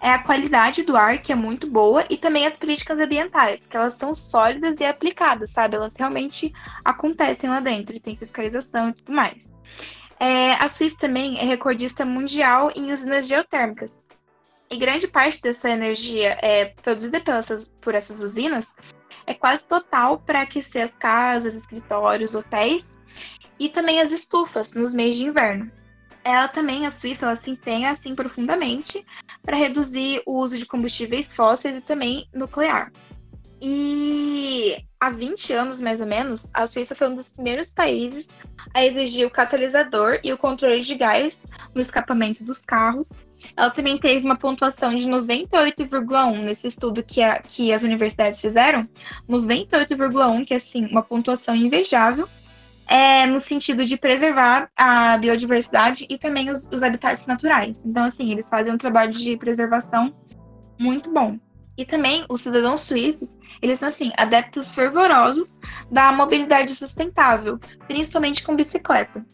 É 0.00 0.10
a 0.10 0.18
qualidade 0.18 0.82
do 0.82 0.96
ar, 0.96 1.20
que 1.20 1.32
é 1.32 1.34
muito 1.34 1.68
boa, 1.68 2.04
e 2.08 2.16
também 2.16 2.46
as 2.46 2.56
políticas 2.56 2.98
ambientais, 3.00 3.66
que 3.66 3.76
elas 3.76 3.94
são 3.94 4.14
sólidas 4.14 4.80
e 4.80 4.84
aplicadas, 4.84 5.50
sabe? 5.50 5.74
Elas 5.74 5.96
realmente 5.96 6.52
acontecem 6.84 7.50
lá 7.50 7.58
dentro, 7.58 7.96
e 7.96 8.00
tem 8.00 8.16
fiscalização 8.16 8.90
e 8.90 8.92
tudo 8.92 9.12
mais. 9.12 9.52
É, 10.20 10.52
a 10.54 10.68
Suíça 10.68 10.98
também 11.00 11.38
é 11.38 11.44
recordista 11.44 12.04
mundial 12.04 12.70
em 12.76 12.92
usinas 12.92 13.26
geotérmicas. 13.26 14.08
E 14.70 14.76
grande 14.76 15.08
parte 15.08 15.40
dessa 15.42 15.70
energia 15.70 16.38
é 16.42 16.66
produzida 16.82 17.20
pelas, 17.20 17.72
por 17.80 17.94
essas 17.94 18.20
usinas 18.20 18.76
é 19.26 19.34
quase 19.34 19.66
total 19.66 20.18
para 20.20 20.42
aquecer 20.42 20.84
as 20.84 20.92
casas, 20.92 21.54
escritórios, 21.54 22.34
hotéis 22.34 22.94
e 23.58 23.68
também 23.68 24.00
as 24.00 24.12
estufas 24.12 24.74
nos 24.74 24.94
meses 24.94 25.16
de 25.16 25.24
inverno 25.24 25.70
ela 26.28 26.48
também, 26.48 26.84
a 26.84 26.90
Suíça, 26.90 27.24
ela 27.24 27.36
se 27.36 27.50
empenha 27.50 27.90
assim 27.90 28.14
profundamente 28.14 29.04
para 29.42 29.56
reduzir 29.56 30.22
o 30.26 30.36
uso 30.36 30.58
de 30.58 30.66
combustíveis 30.66 31.34
fósseis 31.34 31.78
e 31.78 31.82
também 31.82 32.28
nuclear. 32.34 32.92
E 33.60 34.76
há 35.00 35.10
20 35.10 35.52
anos, 35.54 35.80
mais 35.80 36.00
ou 36.00 36.06
menos, 36.06 36.54
a 36.54 36.66
Suíça 36.66 36.94
foi 36.94 37.08
um 37.08 37.14
dos 37.14 37.30
primeiros 37.30 37.70
países 37.70 38.26
a 38.74 38.84
exigir 38.84 39.26
o 39.26 39.30
catalisador 39.30 40.20
e 40.22 40.32
o 40.32 40.36
controle 40.36 40.80
de 40.80 40.94
gás 40.94 41.40
no 41.74 41.80
escapamento 41.80 42.44
dos 42.44 42.64
carros. 42.64 43.26
Ela 43.56 43.70
também 43.70 43.98
teve 43.98 44.24
uma 44.24 44.36
pontuação 44.36 44.94
de 44.94 45.08
98,1 45.08 46.40
nesse 46.42 46.68
estudo 46.68 47.02
que, 47.02 47.22
a, 47.22 47.40
que 47.40 47.72
as 47.72 47.82
universidades 47.82 48.40
fizeram. 48.40 48.86
98,1, 49.28 50.44
que 50.44 50.52
é, 50.52 50.58
assim, 50.58 50.84
uma 50.86 51.02
pontuação 51.02 51.56
invejável 51.56 52.28
é 52.88 53.26
no 53.26 53.38
sentido 53.38 53.84
de 53.84 53.96
preservar 53.98 54.70
a 54.74 55.18
biodiversidade 55.18 56.06
e 56.08 56.16
também 56.16 56.50
os, 56.50 56.70
os 56.72 56.82
habitats 56.82 57.26
naturais. 57.26 57.84
Então, 57.84 58.04
assim, 58.04 58.32
eles 58.32 58.48
fazem 58.48 58.72
um 58.72 58.78
trabalho 58.78 59.12
de 59.12 59.36
preservação 59.36 60.14
muito 60.80 61.12
bom. 61.12 61.38
E 61.76 61.84
também 61.84 62.24
os 62.28 62.40
cidadãos 62.40 62.80
suíços, 62.80 63.36
eles 63.60 63.78
são, 63.78 63.88
assim, 63.88 64.10
adeptos 64.16 64.74
fervorosos 64.74 65.60
da 65.90 66.10
mobilidade 66.12 66.74
sustentável, 66.74 67.58
principalmente 67.86 68.42
com 68.42 68.56
bicicleta. 68.56 69.24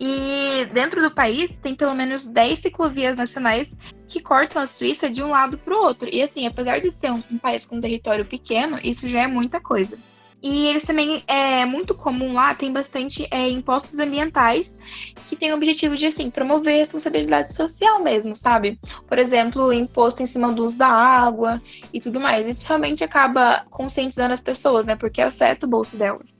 E 0.00 0.66
dentro 0.72 1.02
do 1.02 1.10
país 1.10 1.58
tem 1.58 1.74
pelo 1.74 1.94
menos 1.94 2.26
10 2.26 2.58
ciclovias 2.60 3.16
nacionais 3.16 3.76
que 4.06 4.20
cortam 4.20 4.62
a 4.62 4.66
Suíça 4.66 5.10
de 5.10 5.22
um 5.22 5.28
lado 5.28 5.58
para 5.58 5.74
o 5.74 5.82
outro. 5.82 6.08
E 6.08 6.22
assim, 6.22 6.46
apesar 6.46 6.80
de 6.80 6.90
ser 6.90 7.10
um, 7.10 7.20
um 7.32 7.38
país 7.38 7.66
com 7.66 7.76
um 7.76 7.80
território 7.80 8.24
pequeno, 8.24 8.78
isso 8.84 9.08
já 9.08 9.22
é 9.22 9.26
muita 9.26 9.60
coisa. 9.60 9.98
E 10.40 10.66
eles 10.66 10.84
também, 10.84 11.22
é 11.26 11.64
muito 11.66 11.94
comum 11.94 12.32
lá, 12.32 12.54
tem 12.54 12.72
bastante 12.72 13.26
é, 13.30 13.48
impostos 13.48 13.98
ambientais 13.98 14.78
que 15.26 15.34
tem 15.34 15.52
o 15.52 15.56
objetivo 15.56 15.96
de, 15.96 16.06
assim, 16.06 16.30
promover 16.30 16.74
a 16.74 16.78
responsabilidade 16.78 17.52
social 17.52 18.02
mesmo, 18.02 18.34
sabe? 18.34 18.78
Por 19.06 19.18
exemplo, 19.18 19.72
imposto 19.72 20.22
em 20.22 20.26
cima 20.26 20.52
do 20.52 20.64
uso 20.64 20.78
da 20.78 20.88
água 20.88 21.60
e 21.92 21.98
tudo 21.98 22.20
mais. 22.20 22.46
Isso 22.46 22.66
realmente 22.66 23.02
acaba 23.02 23.64
conscientizando 23.70 24.32
as 24.32 24.40
pessoas, 24.40 24.86
né? 24.86 24.94
Porque 24.94 25.20
afeta 25.20 25.66
o 25.66 25.68
bolso 25.68 25.96
delas. 25.96 26.36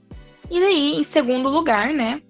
E 0.49 0.59
daí, 0.59 0.95
em 0.95 1.03
segundo 1.03 1.49
lugar, 1.49 1.93
né? 1.93 2.21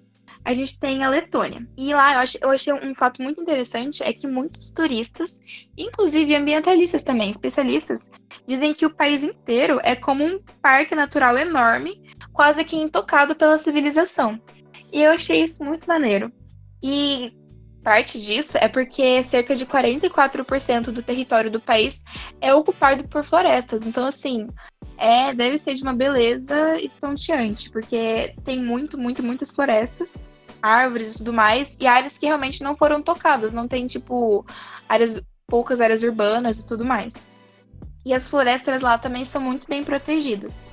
A 0.44 0.52
gente 0.52 0.78
tem 0.78 1.04
a 1.04 1.08
Letônia. 1.08 1.66
E 1.76 1.92
lá 1.92 2.14
eu 2.14 2.20
achei, 2.20 2.40
eu 2.42 2.50
achei 2.50 2.72
um 2.72 2.94
fato 2.94 3.22
muito 3.22 3.40
interessante 3.40 4.02
é 4.02 4.12
que 4.12 4.26
muitos 4.26 4.70
turistas, 4.70 5.40
inclusive 5.76 6.34
ambientalistas 6.34 7.02
também, 7.02 7.30
especialistas, 7.30 8.10
dizem 8.46 8.72
que 8.72 8.86
o 8.86 8.94
país 8.94 9.22
inteiro 9.22 9.78
é 9.82 9.94
como 9.94 10.24
um 10.24 10.40
parque 10.62 10.94
natural 10.94 11.36
enorme, 11.36 12.02
quase 12.32 12.64
que 12.64 12.76
intocado 12.76 13.34
pela 13.34 13.58
civilização. 13.58 14.40
E 14.92 15.02
eu 15.02 15.12
achei 15.12 15.42
isso 15.42 15.62
muito 15.62 15.86
maneiro. 15.86 16.32
E 16.82 17.32
parte 17.82 18.20
disso 18.20 18.58
é 18.58 18.68
porque 18.68 19.22
cerca 19.22 19.54
de 19.54 19.66
44% 19.66 20.90
do 20.90 21.02
território 21.02 21.50
do 21.50 21.60
país 21.60 22.02
é 22.40 22.54
ocupado 22.54 23.06
por 23.08 23.24
florestas. 23.24 23.86
Então, 23.86 24.06
assim, 24.06 24.48
é, 24.96 25.32
deve 25.32 25.58
ser 25.58 25.74
de 25.74 25.82
uma 25.82 25.94
beleza 25.94 26.78
estonteante, 26.80 27.70
porque 27.70 28.34
tem 28.44 28.60
muito, 28.62 28.98
muito, 28.98 29.22
muitas 29.22 29.50
florestas, 29.50 30.14
árvores 30.62 31.14
e 31.14 31.18
tudo 31.18 31.32
mais, 31.32 31.74
e 31.78 31.86
áreas 31.86 32.18
que 32.18 32.26
realmente 32.26 32.62
não 32.62 32.76
foram 32.76 33.02
tocadas, 33.02 33.52
não 33.52 33.68
tem, 33.68 33.86
tipo, 33.86 34.44
áreas, 34.88 35.20
poucas 35.46 35.80
áreas 35.80 36.02
urbanas 36.02 36.60
e 36.60 36.66
tudo 36.66 36.84
mais. 36.84 37.28
E 38.04 38.14
as 38.14 38.30
florestas 38.30 38.80
lá 38.80 38.96
também 38.96 39.24
são 39.24 39.40
muito 39.40 39.66
bem 39.68 39.84
protegidas. 39.84 40.64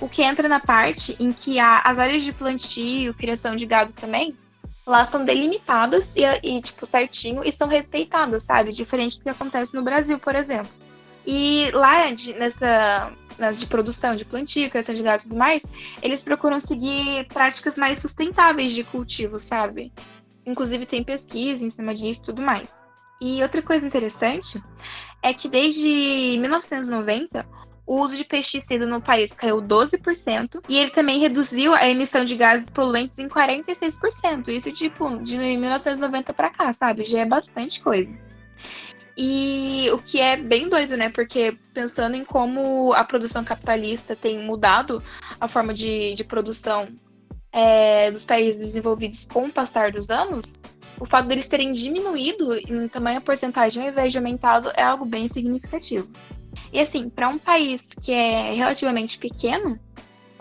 O 0.00 0.08
que 0.08 0.22
entra 0.22 0.48
na 0.48 0.58
parte 0.58 1.16
em 1.20 1.30
que 1.30 1.60
há 1.60 1.80
as 1.84 1.98
áreas 1.98 2.22
de 2.22 2.32
plantio, 2.32 3.14
criação 3.14 3.54
de 3.54 3.64
gado 3.64 3.92
também, 3.92 4.36
lá 4.86 5.04
são 5.04 5.24
delimitadas 5.24 6.14
e, 6.16 6.22
e, 6.42 6.60
tipo, 6.60 6.84
certinho 6.84 7.42
e 7.44 7.52
são 7.52 7.68
respeitadas, 7.68 8.42
sabe? 8.42 8.72
Diferente 8.72 9.18
do 9.18 9.22
que 9.22 9.30
acontece 9.30 9.74
no 9.74 9.82
Brasil, 9.82 10.18
por 10.18 10.34
exemplo. 10.34 10.72
E 11.26 11.70
lá, 11.72 12.10
de, 12.10 12.32
nessa 12.34 13.12
nas 13.38 13.60
de 13.60 13.66
produção 13.66 14.14
de 14.14 14.24
plantio, 14.24 14.68
criação 14.68 14.94
de 14.94 15.02
gado 15.02 15.22
e 15.22 15.24
tudo 15.24 15.36
mais, 15.36 15.64
eles 16.02 16.22
procuram 16.22 16.58
seguir 16.58 17.26
práticas 17.28 17.76
mais 17.76 17.98
sustentáveis 17.98 18.72
de 18.72 18.84
cultivo, 18.84 19.38
sabe? 19.38 19.92
Inclusive 20.46 20.86
tem 20.86 21.02
pesquisa 21.02 21.64
em 21.64 21.70
cima 21.70 21.94
disso 21.94 22.22
e 22.22 22.24
tudo 22.26 22.42
mais. 22.42 22.74
E 23.20 23.42
outra 23.42 23.62
coisa 23.62 23.86
interessante 23.86 24.62
é 25.22 25.32
que 25.32 25.48
desde 25.48 26.36
1990 26.40 27.46
o 27.86 28.00
uso 28.00 28.16
de 28.16 28.24
pesticida 28.24 28.86
no 28.86 29.00
país 29.00 29.32
caiu 29.32 29.60
12% 29.60 30.62
e 30.68 30.78
ele 30.78 30.90
também 30.90 31.20
reduziu 31.20 31.74
a 31.74 31.88
emissão 31.88 32.24
de 32.24 32.36
gases 32.36 32.70
poluentes 32.70 33.18
em 33.18 33.28
46%. 33.28 34.48
Isso 34.48 34.72
tipo 34.72 35.18
de 35.18 35.36
1990 35.36 36.32
para 36.32 36.50
cá, 36.50 36.72
sabe? 36.72 37.04
Já 37.04 37.20
é 37.20 37.24
bastante 37.24 37.80
coisa. 37.80 38.16
E 39.16 39.88
o 39.92 39.98
que 39.98 40.20
é 40.20 40.36
bem 40.36 40.68
doido, 40.68 40.96
né? 40.96 41.10
Porque 41.10 41.56
pensando 41.74 42.16
em 42.16 42.24
como 42.24 42.92
a 42.94 43.04
produção 43.04 43.44
capitalista 43.44 44.16
tem 44.16 44.38
mudado 44.38 45.02
a 45.38 45.46
forma 45.46 45.74
de, 45.74 46.14
de 46.14 46.24
produção 46.24 46.88
é, 47.52 48.10
dos 48.10 48.24
países 48.24 48.60
desenvolvidos 48.60 49.26
com 49.26 49.46
o 49.46 49.52
passar 49.52 49.92
dos 49.92 50.08
anos, 50.08 50.60
o 50.98 51.04
fato 51.04 51.28
deles 51.28 51.48
terem 51.48 51.72
diminuído 51.72 52.54
em 52.54 52.88
tamanho 52.88 53.20
porcentagem 53.20 53.82
ao 53.82 53.88
invés 53.90 54.12
de 54.12 54.18
aumentado 54.18 54.70
é 54.74 54.82
algo 54.82 55.04
bem 55.04 55.28
significativo. 55.28 56.08
E 56.72 56.80
assim, 56.80 57.08
para 57.08 57.28
um 57.28 57.38
país 57.38 57.90
que 57.92 58.12
é 58.12 58.54
relativamente 58.54 59.18
pequeno, 59.18 59.78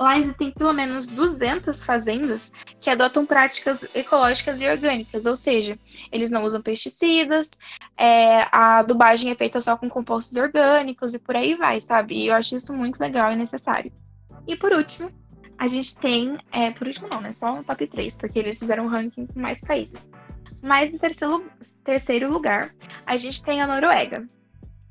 lá 0.01 0.17
existem 0.17 0.51
pelo 0.51 0.73
menos 0.73 1.07
200 1.07 1.83
fazendas 1.85 2.51
que 2.79 2.89
adotam 2.89 3.25
práticas 3.25 3.87
ecológicas 3.93 4.61
e 4.61 4.67
orgânicas, 4.67 5.25
ou 5.25 5.35
seja, 5.35 5.77
eles 6.11 6.31
não 6.31 6.43
usam 6.43 6.61
pesticidas, 6.61 7.59
é, 7.97 8.41
a 8.51 8.79
adubagem 8.79 9.31
é 9.31 9.35
feita 9.35 9.61
só 9.61 9.77
com 9.77 9.89
compostos 9.89 10.35
orgânicos 10.37 11.13
e 11.13 11.19
por 11.19 11.35
aí 11.35 11.55
vai, 11.55 11.79
sabe? 11.79 12.15
E 12.15 12.27
eu 12.27 12.35
acho 12.35 12.55
isso 12.55 12.73
muito 12.73 12.99
legal 12.99 13.31
e 13.31 13.35
necessário. 13.35 13.91
E 14.47 14.55
por 14.55 14.71
último, 14.71 15.11
a 15.57 15.67
gente 15.67 15.97
tem, 15.99 16.37
é, 16.51 16.71
por 16.71 16.87
último 16.87 17.07
não, 17.07 17.21
né? 17.21 17.33
Só 17.33 17.53
um 17.53 17.63
top 17.63 17.85
3, 17.85 18.17
porque 18.17 18.39
eles 18.39 18.57
fizeram 18.57 18.85
um 18.85 18.87
ranking 18.87 19.27
com 19.27 19.39
mais 19.39 19.61
países. 19.61 19.99
Mas 20.61 20.93
em 20.93 20.97
terceiro, 20.97 21.45
terceiro 21.83 22.31
lugar, 22.31 22.73
a 23.05 23.17
gente 23.17 23.43
tem 23.43 23.61
a 23.61 23.67
Noruega. 23.67 24.25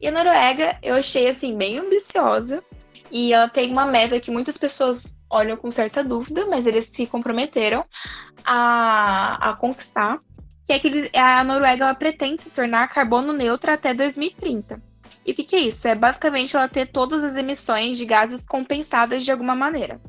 E 0.00 0.08
a 0.08 0.12
Noruega 0.12 0.78
eu 0.82 0.94
achei 0.94 1.28
assim 1.28 1.56
bem 1.56 1.78
ambiciosa, 1.78 2.62
e 3.10 3.32
ela 3.32 3.48
tem 3.48 3.70
uma 3.70 3.86
meta 3.86 4.20
que 4.20 4.30
muitas 4.30 4.56
pessoas 4.56 5.18
olham 5.28 5.56
com 5.56 5.70
certa 5.70 6.02
dúvida, 6.02 6.46
mas 6.46 6.66
eles 6.66 6.86
se 6.86 7.06
comprometeram 7.06 7.84
a, 8.44 9.50
a 9.50 9.56
conquistar, 9.56 10.18
que 10.64 10.72
é 10.72 10.78
que 10.78 11.10
a 11.16 11.42
Noruega 11.44 11.94
pretende 11.94 12.42
se 12.42 12.50
tornar 12.50 12.88
carbono 12.88 13.32
neutra 13.32 13.74
até 13.74 13.92
2030. 13.92 14.80
E 15.26 15.32
o 15.32 15.34
que, 15.34 15.44
que 15.44 15.56
é 15.56 15.60
isso? 15.60 15.86
É 15.86 15.94
basicamente 15.94 16.56
ela 16.56 16.68
ter 16.68 16.86
todas 16.86 17.22
as 17.24 17.36
emissões 17.36 17.98
de 17.98 18.04
gases 18.04 18.46
compensadas 18.46 19.24
de 19.24 19.30
alguma 19.30 19.54
maneira. 19.54 20.00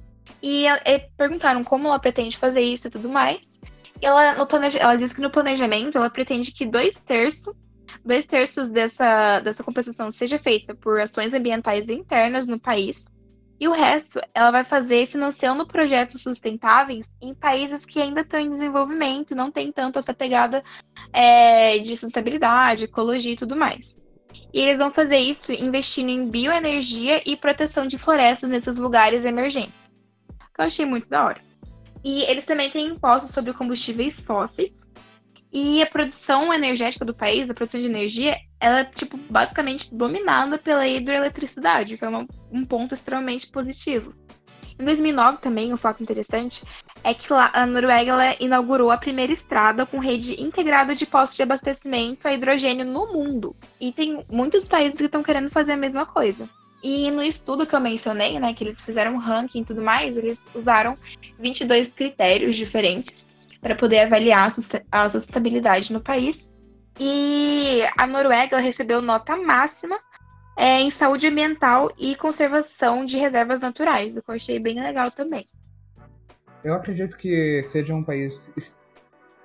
E, 0.41 0.65
e 0.67 0.99
perguntaram 1.17 1.63
como 1.63 1.87
ela 1.87 1.99
pretende 1.99 2.37
fazer 2.37 2.61
isso 2.61 2.87
e 2.87 2.91
tudo 2.91 3.09
mais. 3.09 3.59
E 4.01 4.05
ela, 4.05 4.35
no 4.35 4.47
planeja, 4.47 4.79
ela 4.79 4.95
diz 4.95 5.13
que 5.13 5.21
no 5.21 5.29
planejamento 5.29 5.97
ela 5.97 6.09
pretende 6.09 6.51
que 6.51 6.65
dois 6.65 6.99
terços 6.99 7.53
dois 8.03 8.25
terços 8.25 8.69
dessa, 8.69 9.39
dessa 9.41 9.63
compensação 9.63 10.09
seja 10.09 10.37
feita 10.37 10.75
por 10.75 10.99
ações 10.99 11.33
ambientais 11.33 11.89
internas 11.89 12.47
no 12.47 12.59
país, 12.59 13.05
e 13.61 13.67
o 13.67 13.73
resto 13.73 14.19
ela 14.33 14.49
vai 14.49 14.63
fazer 14.63 15.07
financiando 15.07 15.67
projetos 15.67 16.23
sustentáveis 16.23 17.07
em 17.21 17.31
países 17.35 17.85
que 17.85 18.01
ainda 18.01 18.21
estão 18.21 18.39
em 18.39 18.49
desenvolvimento, 18.49 19.35
não 19.35 19.51
tem 19.51 19.71
tanto 19.71 19.99
essa 19.99 20.15
pegada 20.15 20.63
é, 21.13 21.77
de 21.77 21.89
sustentabilidade, 21.89 22.85
ecologia 22.85 23.33
e 23.33 23.35
tudo 23.35 23.55
mais. 23.55 23.95
E 24.51 24.59
eles 24.59 24.79
vão 24.79 24.89
fazer 24.89 25.19
isso 25.19 25.51
investindo 25.51 26.09
em 26.09 26.27
bioenergia 26.27 27.21
e 27.23 27.37
proteção 27.37 27.85
de 27.85 27.99
florestas 27.99 28.49
nesses 28.49 28.79
lugares 28.79 29.25
emergentes. 29.25 29.91
Que 30.55 30.61
eu 30.61 30.65
achei 30.65 30.85
muito 30.87 31.07
da 31.07 31.23
hora. 31.23 31.41
E 32.03 32.23
eles 32.23 32.45
também 32.45 32.71
têm 32.71 32.87
impostos 32.87 33.31
sobre 33.31 33.53
combustíveis 33.53 34.19
fósseis, 34.21 34.71
e 35.51 35.81
a 35.81 35.85
produção 35.85 36.53
energética 36.53 37.03
do 37.03 37.13
país, 37.13 37.49
a 37.49 37.53
produção 37.53 37.81
de 37.81 37.87
energia, 37.87 38.37
ela 38.59 38.79
é, 38.79 38.83
tipo, 38.85 39.17
basicamente 39.29 39.93
dominada 39.93 40.57
pela 40.57 40.87
hidroeletricidade, 40.87 41.97
que 41.97 42.05
é 42.05 42.07
uma, 42.07 42.25
um 42.51 42.65
ponto 42.65 42.93
extremamente 42.93 43.47
positivo. 43.47 44.13
Em 44.79 44.85
2009 44.85 45.39
também, 45.39 45.73
um 45.73 45.77
fato 45.77 46.01
interessante 46.01 46.63
é 47.03 47.13
que 47.13 47.31
lá, 47.31 47.51
a 47.53 47.65
Noruega 47.65 48.15
inaugurou 48.39 48.89
a 48.91 48.97
primeira 48.97 49.33
estrada 49.33 49.85
com 49.85 49.99
rede 49.99 50.41
integrada 50.41 50.95
de 50.95 51.05
postos 51.05 51.35
de 51.35 51.43
abastecimento 51.43 52.27
a 52.27 52.33
hidrogênio 52.33 52.85
no 52.85 53.11
mundo. 53.11 53.55
E 53.79 53.91
tem 53.91 54.25
muitos 54.31 54.67
países 54.67 54.97
que 54.97 55.05
estão 55.05 55.21
querendo 55.21 55.51
fazer 55.51 55.73
a 55.73 55.77
mesma 55.77 56.05
coisa. 56.05 56.49
E 56.81 57.11
no 57.11 57.21
estudo 57.21 57.67
que 57.67 57.75
eu 57.75 57.79
mencionei, 57.79 58.39
né, 58.39 58.53
que 58.53 58.63
eles 58.63 58.83
fizeram 58.83 59.15
um 59.15 59.19
ranking 59.19 59.61
e 59.61 59.65
tudo 59.65 59.81
mais, 59.81 60.17
eles 60.17 60.47
usaram 60.55 60.97
22 61.37 61.93
critérios 61.93 62.55
diferentes 62.55 63.35
para 63.61 63.75
poder 63.75 63.99
avaliar 63.99 64.47
a 64.91 65.09
sustentabilidade 65.09 65.93
no 65.93 66.01
país. 66.01 66.45
E 66.99 67.81
a 67.97 68.05
Noruega 68.05 68.59
recebeu 68.59 69.01
nota 69.01 69.37
máxima 69.37 69.97
é, 70.57 70.81
em 70.81 70.89
saúde 70.89 71.27
ambiental 71.27 71.89
e 71.97 72.15
conservação 72.15 73.05
de 73.05 73.17
reservas 73.17 73.61
naturais, 73.61 74.17
o 74.17 74.23
que 74.23 74.29
eu 74.29 74.35
achei 74.35 74.59
bem 74.59 74.81
legal 74.81 75.11
também. 75.11 75.47
Eu 76.63 76.73
acredito 76.73 77.17
que 77.17 77.63
seja 77.63 77.93
um 77.93 78.03
país 78.03 78.53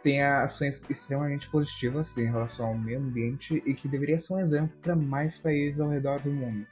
tenha 0.07 0.45
ações 0.45 0.85
extremamente 0.89 1.49
positivas 1.51 2.17
em 2.17 2.27
relação 2.27 2.67
ao 2.67 2.79
meio 2.79 3.01
ambiente 3.01 3.61
e 3.67 3.75
que 3.75 3.89
deveria 3.89 4.21
ser 4.21 4.35
um 4.35 4.39
exemplo 4.39 4.71
para 4.81 4.95
mais 4.95 5.37
países 5.37 5.81
ao 5.81 5.89
redor 5.89 6.21
do 6.21 6.31
mundo. 6.31 6.65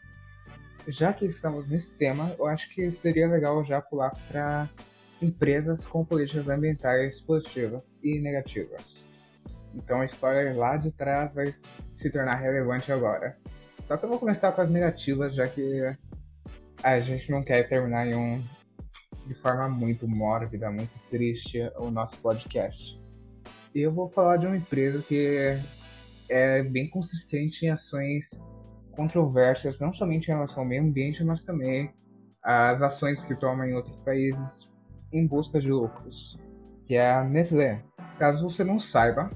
Já 0.87 1.13
que 1.13 1.25
estamos 1.25 1.67
nesse 1.67 1.97
tema, 1.97 2.33
eu 2.39 2.47
acho 2.47 2.73
que 2.73 2.93
seria 2.93 3.27
legal 3.27 3.65
já 3.65 3.81
pular 3.81 4.13
para 4.29 4.69
empresas 5.25 5.87
com 5.87 6.05
políticas 6.05 6.49
ambientais 6.49 7.21
positivas 7.21 7.97
e 8.03 8.19
negativas. 8.21 9.07
Então 9.75 10.01
o 10.01 10.05
spoiler 10.05 10.57
lá 10.57 10.77
de 10.77 10.93
trás 10.93 11.35
vai 11.35 11.55
se 11.95 12.11
tornar 12.11 12.37
relevante 12.37 12.93
agora. 12.93 13.37
Só 13.87 13.97
que 13.97 14.05
eu 14.05 14.09
vou 14.09 14.19
começar 14.19 14.53
com 14.53 14.61
as 14.61 14.71
negativas, 14.71 15.35
já 15.35 15.47
que 15.47 15.97
a 16.83 17.01
gente 17.01 17.31
não 17.31 17.43
quer 17.43 17.69
terminar 17.69 18.07
em 18.07 18.15
um 18.15 18.43
de 19.27 19.35
forma 19.35 19.69
muito 19.69 20.07
mórbida, 20.07 20.71
muito 20.71 20.99
triste 21.11 21.59
o 21.79 21.91
nosso 21.91 22.21
podcast. 22.21 23.01
E 23.75 23.81
eu 23.81 23.93
vou 23.93 24.09
falar 24.09 24.37
de 24.37 24.47
uma 24.47 24.57
empresa 24.57 25.03
que 25.03 25.59
é 26.29 26.63
bem 26.63 26.89
consistente 26.89 27.67
em 27.67 27.71
ações 27.71 28.31
controversas, 28.93 29.81
não 29.81 29.93
somente 29.93 30.31
em 30.31 30.35
relação 30.35 30.63
ao 30.63 30.69
meio 30.69 30.83
ambiente, 30.83 31.25
mas 31.25 31.43
também 31.45 31.93
as 32.43 32.81
ações 32.83 33.25
que 33.25 33.35
toma 33.35 33.67
em 33.67 33.75
outros 33.75 34.03
países 34.03 34.71
em 35.13 35.27
busca 35.27 35.61
de 35.61 35.71
lucros, 35.71 36.39
que 36.87 36.95
é 36.95 37.13
a 37.13 37.25
Nestlé. 37.25 37.83
Caso 38.19 38.49
você 38.49 38.65
não 38.65 38.79
saiba, 38.79 39.29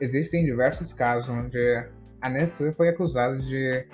existem 0.00 0.44
diversos 0.44 0.92
casos 0.92 1.28
onde 1.28 1.86
a 2.20 2.28
Nestlé 2.28 2.72
foi 2.72 2.88
acusada 2.88 3.38
de 3.38 3.86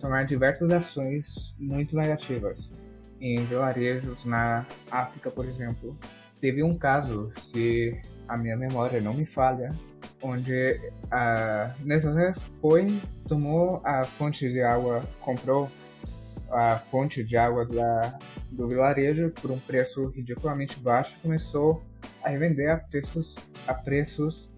tomar 0.00 0.24
diversas 0.24 0.70
ações 0.70 1.54
muito 1.58 1.96
negativas 1.96 2.72
em 3.20 3.44
vilarejos 3.44 4.24
na 4.24 4.66
África, 4.90 5.30
por 5.30 5.44
exemplo. 5.44 5.96
Teve 6.40 6.62
um 6.62 6.76
caso, 6.76 7.32
se 7.36 7.98
a 8.28 8.36
minha 8.36 8.56
memória 8.56 9.00
não 9.00 9.14
me 9.14 9.24
falha, 9.24 9.70
onde 10.22 10.78
a 11.10 11.74
Nestlé 11.80 12.34
foi, 12.60 12.86
tomou 13.26 13.80
a 13.84 14.04
fonte 14.04 14.50
de 14.50 14.62
água, 14.62 15.02
comprou 15.20 15.70
a 16.50 16.78
fonte 16.78 17.24
de 17.24 17.36
água 17.36 17.64
da, 17.64 18.18
do 18.50 18.68
vilarejo 18.68 19.30
por 19.30 19.50
um 19.50 19.58
preço 19.58 20.08
ridiculamente 20.08 20.78
baixo 20.80 21.18
começou 21.20 21.82
a 22.22 22.30
revender 22.30 22.70
a 22.70 22.76
preços, 22.76 23.34
a 23.66 23.74
preços 23.74 24.48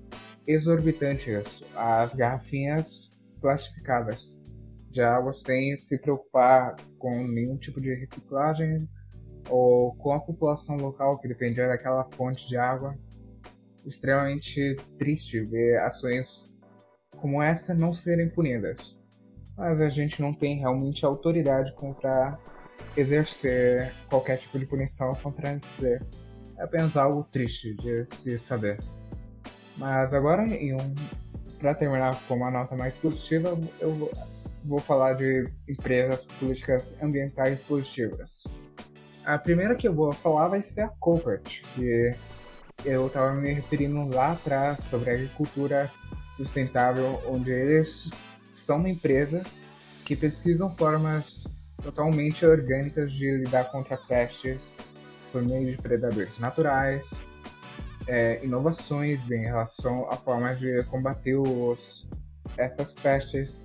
exorbitantes 0.47 1.63
as 1.75 2.15
garrafinhas 2.15 3.19
plastificadas 3.41 4.39
de 4.91 5.03
água 5.03 5.33
sem 5.33 5.77
se 5.77 5.99
preocupar 5.99 6.77
com 6.99 7.27
nenhum 7.29 7.57
tipo 7.57 7.81
de 7.81 7.95
reciclagem 7.95 8.89
ou 9.49 9.95
com 9.97 10.13
a 10.13 10.21
população 10.21 10.77
local 10.77 11.19
que 11.19 11.29
dependia 11.29 11.69
daquela 11.69 12.05
fonte 12.13 12.49
de 12.49 12.57
água. 12.57 12.97
Extremamente 13.87 14.77
triste 14.99 15.41
ver 15.41 15.79
ações 15.81 16.59
como 17.17 17.43
essa 17.43 17.75
não 17.75 17.95
serem 17.95 18.29
punidas 18.29 18.98
mas 19.59 19.81
a 19.81 19.89
gente 19.89 20.23
não 20.23 20.33
tem 20.33 20.57
realmente 20.59 21.05
autoridade 21.05 21.75
para 22.01 22.39
exercer 22.97 23.93
qualquer 24.09 24.39
tipo 24.39 24.57
de 24.57 24.65
punição 24.65 25.13
contra 25.17 25.51
NC. 25.51 26.01
É 26.57 26.63
apenas 26.63 26.97
algo 26.97 27.25
triste 27.25 27.75
de 27.75 28.07
se 28.15 28.39
saber. 28.39 28.79
Mas 29.77 30.15
agora, 30.15 30.43
um, 30.45 30.95
para 31.59 31.75
terminar 31.75 32.15
com 32.27 32.35
uma 32.35 32.51
nota 32.51 32.77
mais 32.77 32.97
positiva, 32.99 33.59
eu 33.81 34.11
vou 34.65 34.79
falar 34.79 35.15
de 35.15 35.49
empresas 35.69 36.25
políticas 36.25 36.93
ambientais 37.03 37.59
positivas. 37.61 38.45
A 39.25 39.39
primeira 39.39 39.75
que 39.75 39.89
eu 39.89 39.95
vou 39.95 40.13
falar 40.13 40.49
vai 40.49 40.63
ser 40.63 40.83
a 40.83 40.89
Copert, 40.89 41.63
que 41.75 42.15
eu 42.85 43.09
estava 43.09 43.33
me 43.35 43.53
referindo 43.53 44.09
lá 44.15 44.33
atrás 44.33 44.79
sobre 44.89 45.11
agricultura 45.11 45.91
sustentável, 46.37 47.21
onde 47.27 47.51
eles 47.51 48.09
são 48.59 48.79
uma 48.79 48.89
empresa 48.89 49.43
que 50.05 50.17
pesquisam 50.17 50.71
formas 50.77 51.45
totalmente 51.83 52.45
orgânicas 52.45 53.13
de 53.13 53.31
lidar 53.39 53.71
contra 53.71 53.97
pestes 53.97 54.73
por 55.31 55.43
meio 55.43 55.71
de 55.71 55.83
predadores 55.83 56.39
naturais, 56.39 57.09
é, 58.07 58.43
inovações 58.45 59.21
em 59.31 59.43
relação 59.43 60.09
à 60.11 60.17
forma 60.17 60.55
de 60.55 60.83
combater 60.85 61.37
os, 61.37 62.09
essas 62.57 62.93
pestes. 62.93 63.63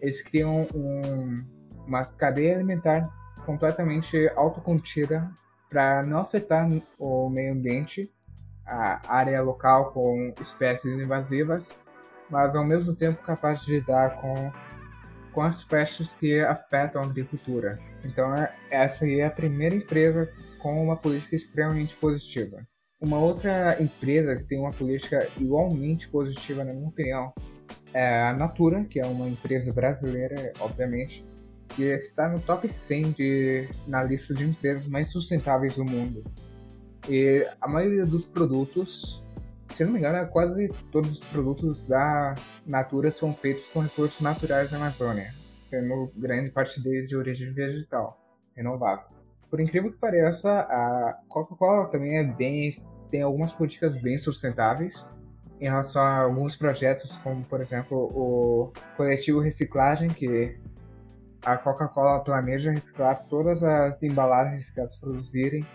Eles 0.00 0.22
criam 0.22 0.66
um, 0.74 1.44
uma 1.86 2.04
cadeia 2.04 2.54
alimentar 2.54 3.08
completamente 3.44 4.30
autocontida 4.36 5.30
para 5.68 6.04
não 6.04 6.18
afetar 6.18 6.68
o 6.98 7.28
meio 7.28 7.52
ambiente, 7.52 8.10
a 8.64 9.00
área 9.12 9.42
local 9.42 9.92
com 9.92 10.34
espécies 10.40 10.98
invasivas 10.98 11.68
mas 12.30 12.54
ao 12.54 12.64
mesmo 12.64 12.94
tempo 12.94 13.22
capaz 13.22 13.62
de 13.62 13.72
lidar 13.72 14.16
com, 14.16 14.52
com 15.32 15.42
as 15.42 15.64
pestes 15.64 16.12
que 16.14 16.40
afetam 16.40 17.02
a 17.02 17.04
agricultura. 17.04 17.78
Então, 18.04 18.34
é, 18.34 18.54
essa 18.70 19.08
é 19.08 19.24
a 19.24 19.30
primeira 19.30 19.74
empresa 19.74 20.30
com 20.58 20.82
uma 20.82 20.96
política 20.96 21.36
extremamente 21.36 21.94
positiva. 21.96 22.66
Uma 23.00 23.18
outra 23.18 23.80
empresa 23.80 24.36
que 24.36 24.44
tem 24.44 24.58
uma 24.58 24.72
política 24.72 25.28
igualmente 25.38 26.08
positiva, 26.08 26.64
na 26.64 26.72
minha 26.72 26.88
opinião, 26.88 27.32
é 27.92 28.22
a 28.22 28.32
Natura, 28.32 28.84
que 28.84 28.98
é 28.98 29.06
uma 29.06 29.28
empresa 29.28 29.72
brasileira, 29.72 30.52
obviamente, 30.60 31.24
que 31.68 31.82
está 31.82 32.28
no 32.28 32.40
top 32.40 32.68
100 32.68 33.02
de, 33.12 33.68
na 33.86 34.02
lista 34.02 34.32
de 34.34 34.44
empresas 34.44 34.86
mais 34.86 35.10
sustentáveis 35.10 35.76
do 35.76 35.84
mundo. 35.84 36.24
E 37.08 37.46
a 37.60 37.68
maioria 37.68 38.06
dos 38.06 38.24
produtos, 38.24 39.22
se 39.76 39.84
não 39.84 39.92
me 39.92 39.98
engano, 39.98 40.16
é 40.16 40.24
quase 40.24 40.68
todos 40.90 41.10
os 41.10 41.24
produtos 41.26 41.84
da 41.84 42.34
Natura 42.66 43.10
são 43.10 43.34
feitos 43.34 43.68
com 43.68 43.80
recursos 43.80 44.18
naturais 44.22 44.70
da 44.70 44.78
Amazônia, 44.78 45.34
sendo 45.58 46.10
grande 46.16 46.50
parte 46.50 46.80
deles 46.82 47.10
de 47.10 47.14
origem 47.14 47.52
vegetal, 47.52 48.18
renovável. 48.56 49.04
Por 49.50 49.60
incrível 49.60 49.92
que 49.92 49.98
pareça, 49.98 50.50
a 50.50 51.18
Coca-Cola 51.28 51.88
também 51.88 52.16
é 52.16 52.24
bem 52.24 52.72
tem 53.10 53.20
algumas 53.20 53.52
políticas 53.52 53.94
bem 54.00 54.18
sustentáveis 54.18 55.08
em 55.60 55.66
relação 55.66 56.00
a 56.00 56.22
alguns 56.22 56.56
projetos, 56.56 57.14
como 57.18 57.44
por 57.44 57.60
exemplo 57.60 57.98
o 57.98 58.72
coletivo 58.96 59.40
reciclagem, 59.40 60.08
que 60.08 60.58
a 61.44 61.58
Coca-Cola 61.58 62.24
planeja 62.24 62.70
reciclar 62.70 63.26
todas 63.28 63.62
as 63.62 64.02
embalagens 64.02 64.70
que 64.70 64.80
elas 64.80 64.96
produzirem. 64.96 65.66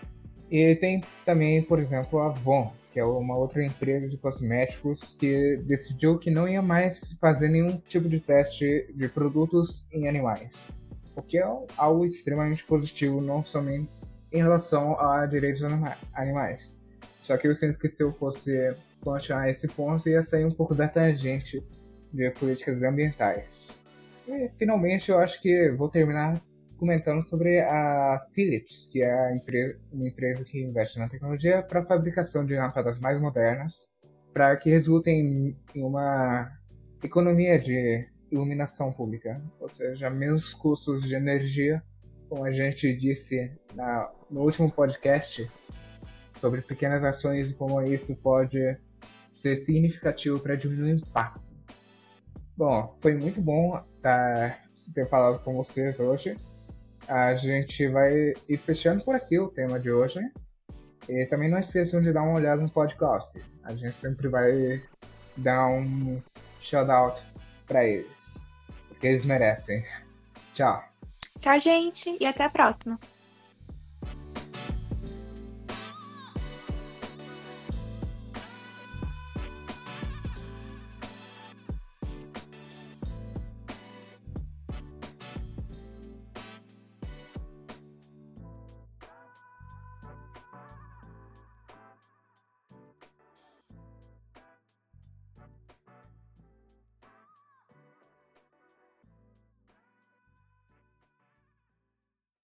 E 0.52 0.76
tem 0.76 1.02
também, 1.24 1.62
por 1.62 1.78
exemplo, 1.78 2.18
a 2.18 2.26
Avon, 2.26 2.74
que 2.92 3.00
é 3.00 3.04
uma 3.04 3.34
outra 3.34 3.64
empresa 3.64 4.06
de 4.06 4.18
cosméticos 4.18 5.16
que 5.18 5.56
decidiu 5.64 6.18
que 6.18 6.30
não 6.30 6.46
ia 6.46 6.60
mais 6.60 7.16
fazer 7.18 7.48
nenhum 7.48 7.78
tipo 7.88 8.06
de 8.06 8.20
teste 8.20 8.86
de 8.94 9.08
produtos 9.08 9.88
em 9.90 10.06
animais. 10.06 10.68
O 11.16 11.22
que 11.22 11.38
é 11.38 11.42
algo 11.78 12.04
extremamente 12.04 12.64
positivo, 12.64 13.22
não 13.22 13.42
somente 13.42 13.88
em 14.30 14.42
relação 14.42 15.00
a 15.00 15.24
direitos 15.24 15.62
animais. 16.12 16.78
Só 17.22 17.38
que 17.38 17.48
eu 17.48 17.56
sinto 17.56 17.78
que 17.78 17.88
se 17.88 18.02
eu 18.02 18.12
fosse 18.12 18.74
continuar 19.02 19.48
esse 19.48 19.66
ponto, 19.68 20.06
ia 20.06 20.22
sair 20.22 20.44
um 20.44 20.50
pouco 20.50 20.74
da 20.74 20.86
tangente 20.86 21.64
de 22.12 22.30
políticas 22.32 22.82
ambientais. 22.82 23.68
E, 24.28 24.50
finalmente, 24.58 25.10
eu 25.10 25.18
acho 25.18 25.40
que 25.40 25.70
vou 25.70 25.88
terminar 25.88 26.38
comentando 26.82 27.24
sobre 27.28 27.60
a 27.60 28.26
Philips, 28.32 28.88
que 28.90 29.04
é 29.04 29.38
uma 29.92 30.08
empresa 30.08 30.42
que 30.42 30.60
investe 30.60 30.98
na 30.98 31.08
tecnologia 31.08 31.62
para 31.62 31.78
a 31.78 31.84
fabricação 31.84 32.44
de 32.44 32.56
lâmpadas 32.56 32.98
mais 32.98 33.20
modernas, 33.20 33.88
para 34.34 34.56
que 34.56 34.68
resultem 34.68 35.56
em 35.76 35.80
uma 35.80 36.50
economia 37.00 37.56
de 37.56 38.04
iluminação 38.32 38.92
pública, 38.92 39.40
ou 39.60 39.68
seja, 39.68 40.10
menos 40.10 40.52
custos 40.52 41.06
de 41.06 41.14
energia, 41.14 41.80
como 42.28 42.44
a 42.44 42.50
gente 42.50 42.92
disse 42.96 43.52
na, 43.76 44.10
no 44.28 44.40
último 44.40 44.68
podcast 44.68 45.48
sobre 46.32 46.62
pequenas 46.62 47.04
ações 47.04 47.52
e 47.52 47.54
como 47.54 47.80
isso 47.82 48.16
pode 48.16 48.76
ser 49.30 49.54
significativo 49.54 50.40
para 50.40 50.56
diminuir 50.56 50.94
o 50.94 50.96
impacto. 50.96 51.40
Bom, 52.56 52.98
foi 53.00 53.14
muito 53.14 53.40
bom 53.40 53.80
tá, 54.02 54.58
ter 54.92 55.08
falado 55.08 55.38
com 55.44 55.54
vocês 55.54 56.00
hoje. 56.00 56.36
A 57.08 57.34
gente 57.34 57.88
vai 57.88 58.32
ir 58.48 58.56
fechando 58.56 59.04
por 59.04 59.14
aqui 59.14 59.38
o 59.38 59.48
tema 59.48 59.78
de 59.78 59.90
hoje. 59.90 60.20
E 61.08 61.26
também 61.26 61.50
não 61.50 61.58
esqueçam 61.58 62.00
de 62.00 62.12
dar 62.12 62.22
uma 62.22 62.34
olhada 62.34 62.62
no 62.62 62.70
podcast. 62.70 63.40
A 63.64 63.74
gente 63.74 63.96
sempre 63.96 64.28
vai 64.28 64.82
dar 65.36 65.68
um 65.68 66.22
shout-out 66.60 67.20
para 67.66 67.84
eles. 67.84 68.06
Porque 68.88 69.06
eles 69.08 69.24
merecem. 69.24 69.84
Tchau. 70.54 70.82
Tchau, 71.38 71.58
gente, 71.58 72.16
e 72.20 72.26
até 72.26 72.44
a 72.44 72.50
próxima. 72.50 72.98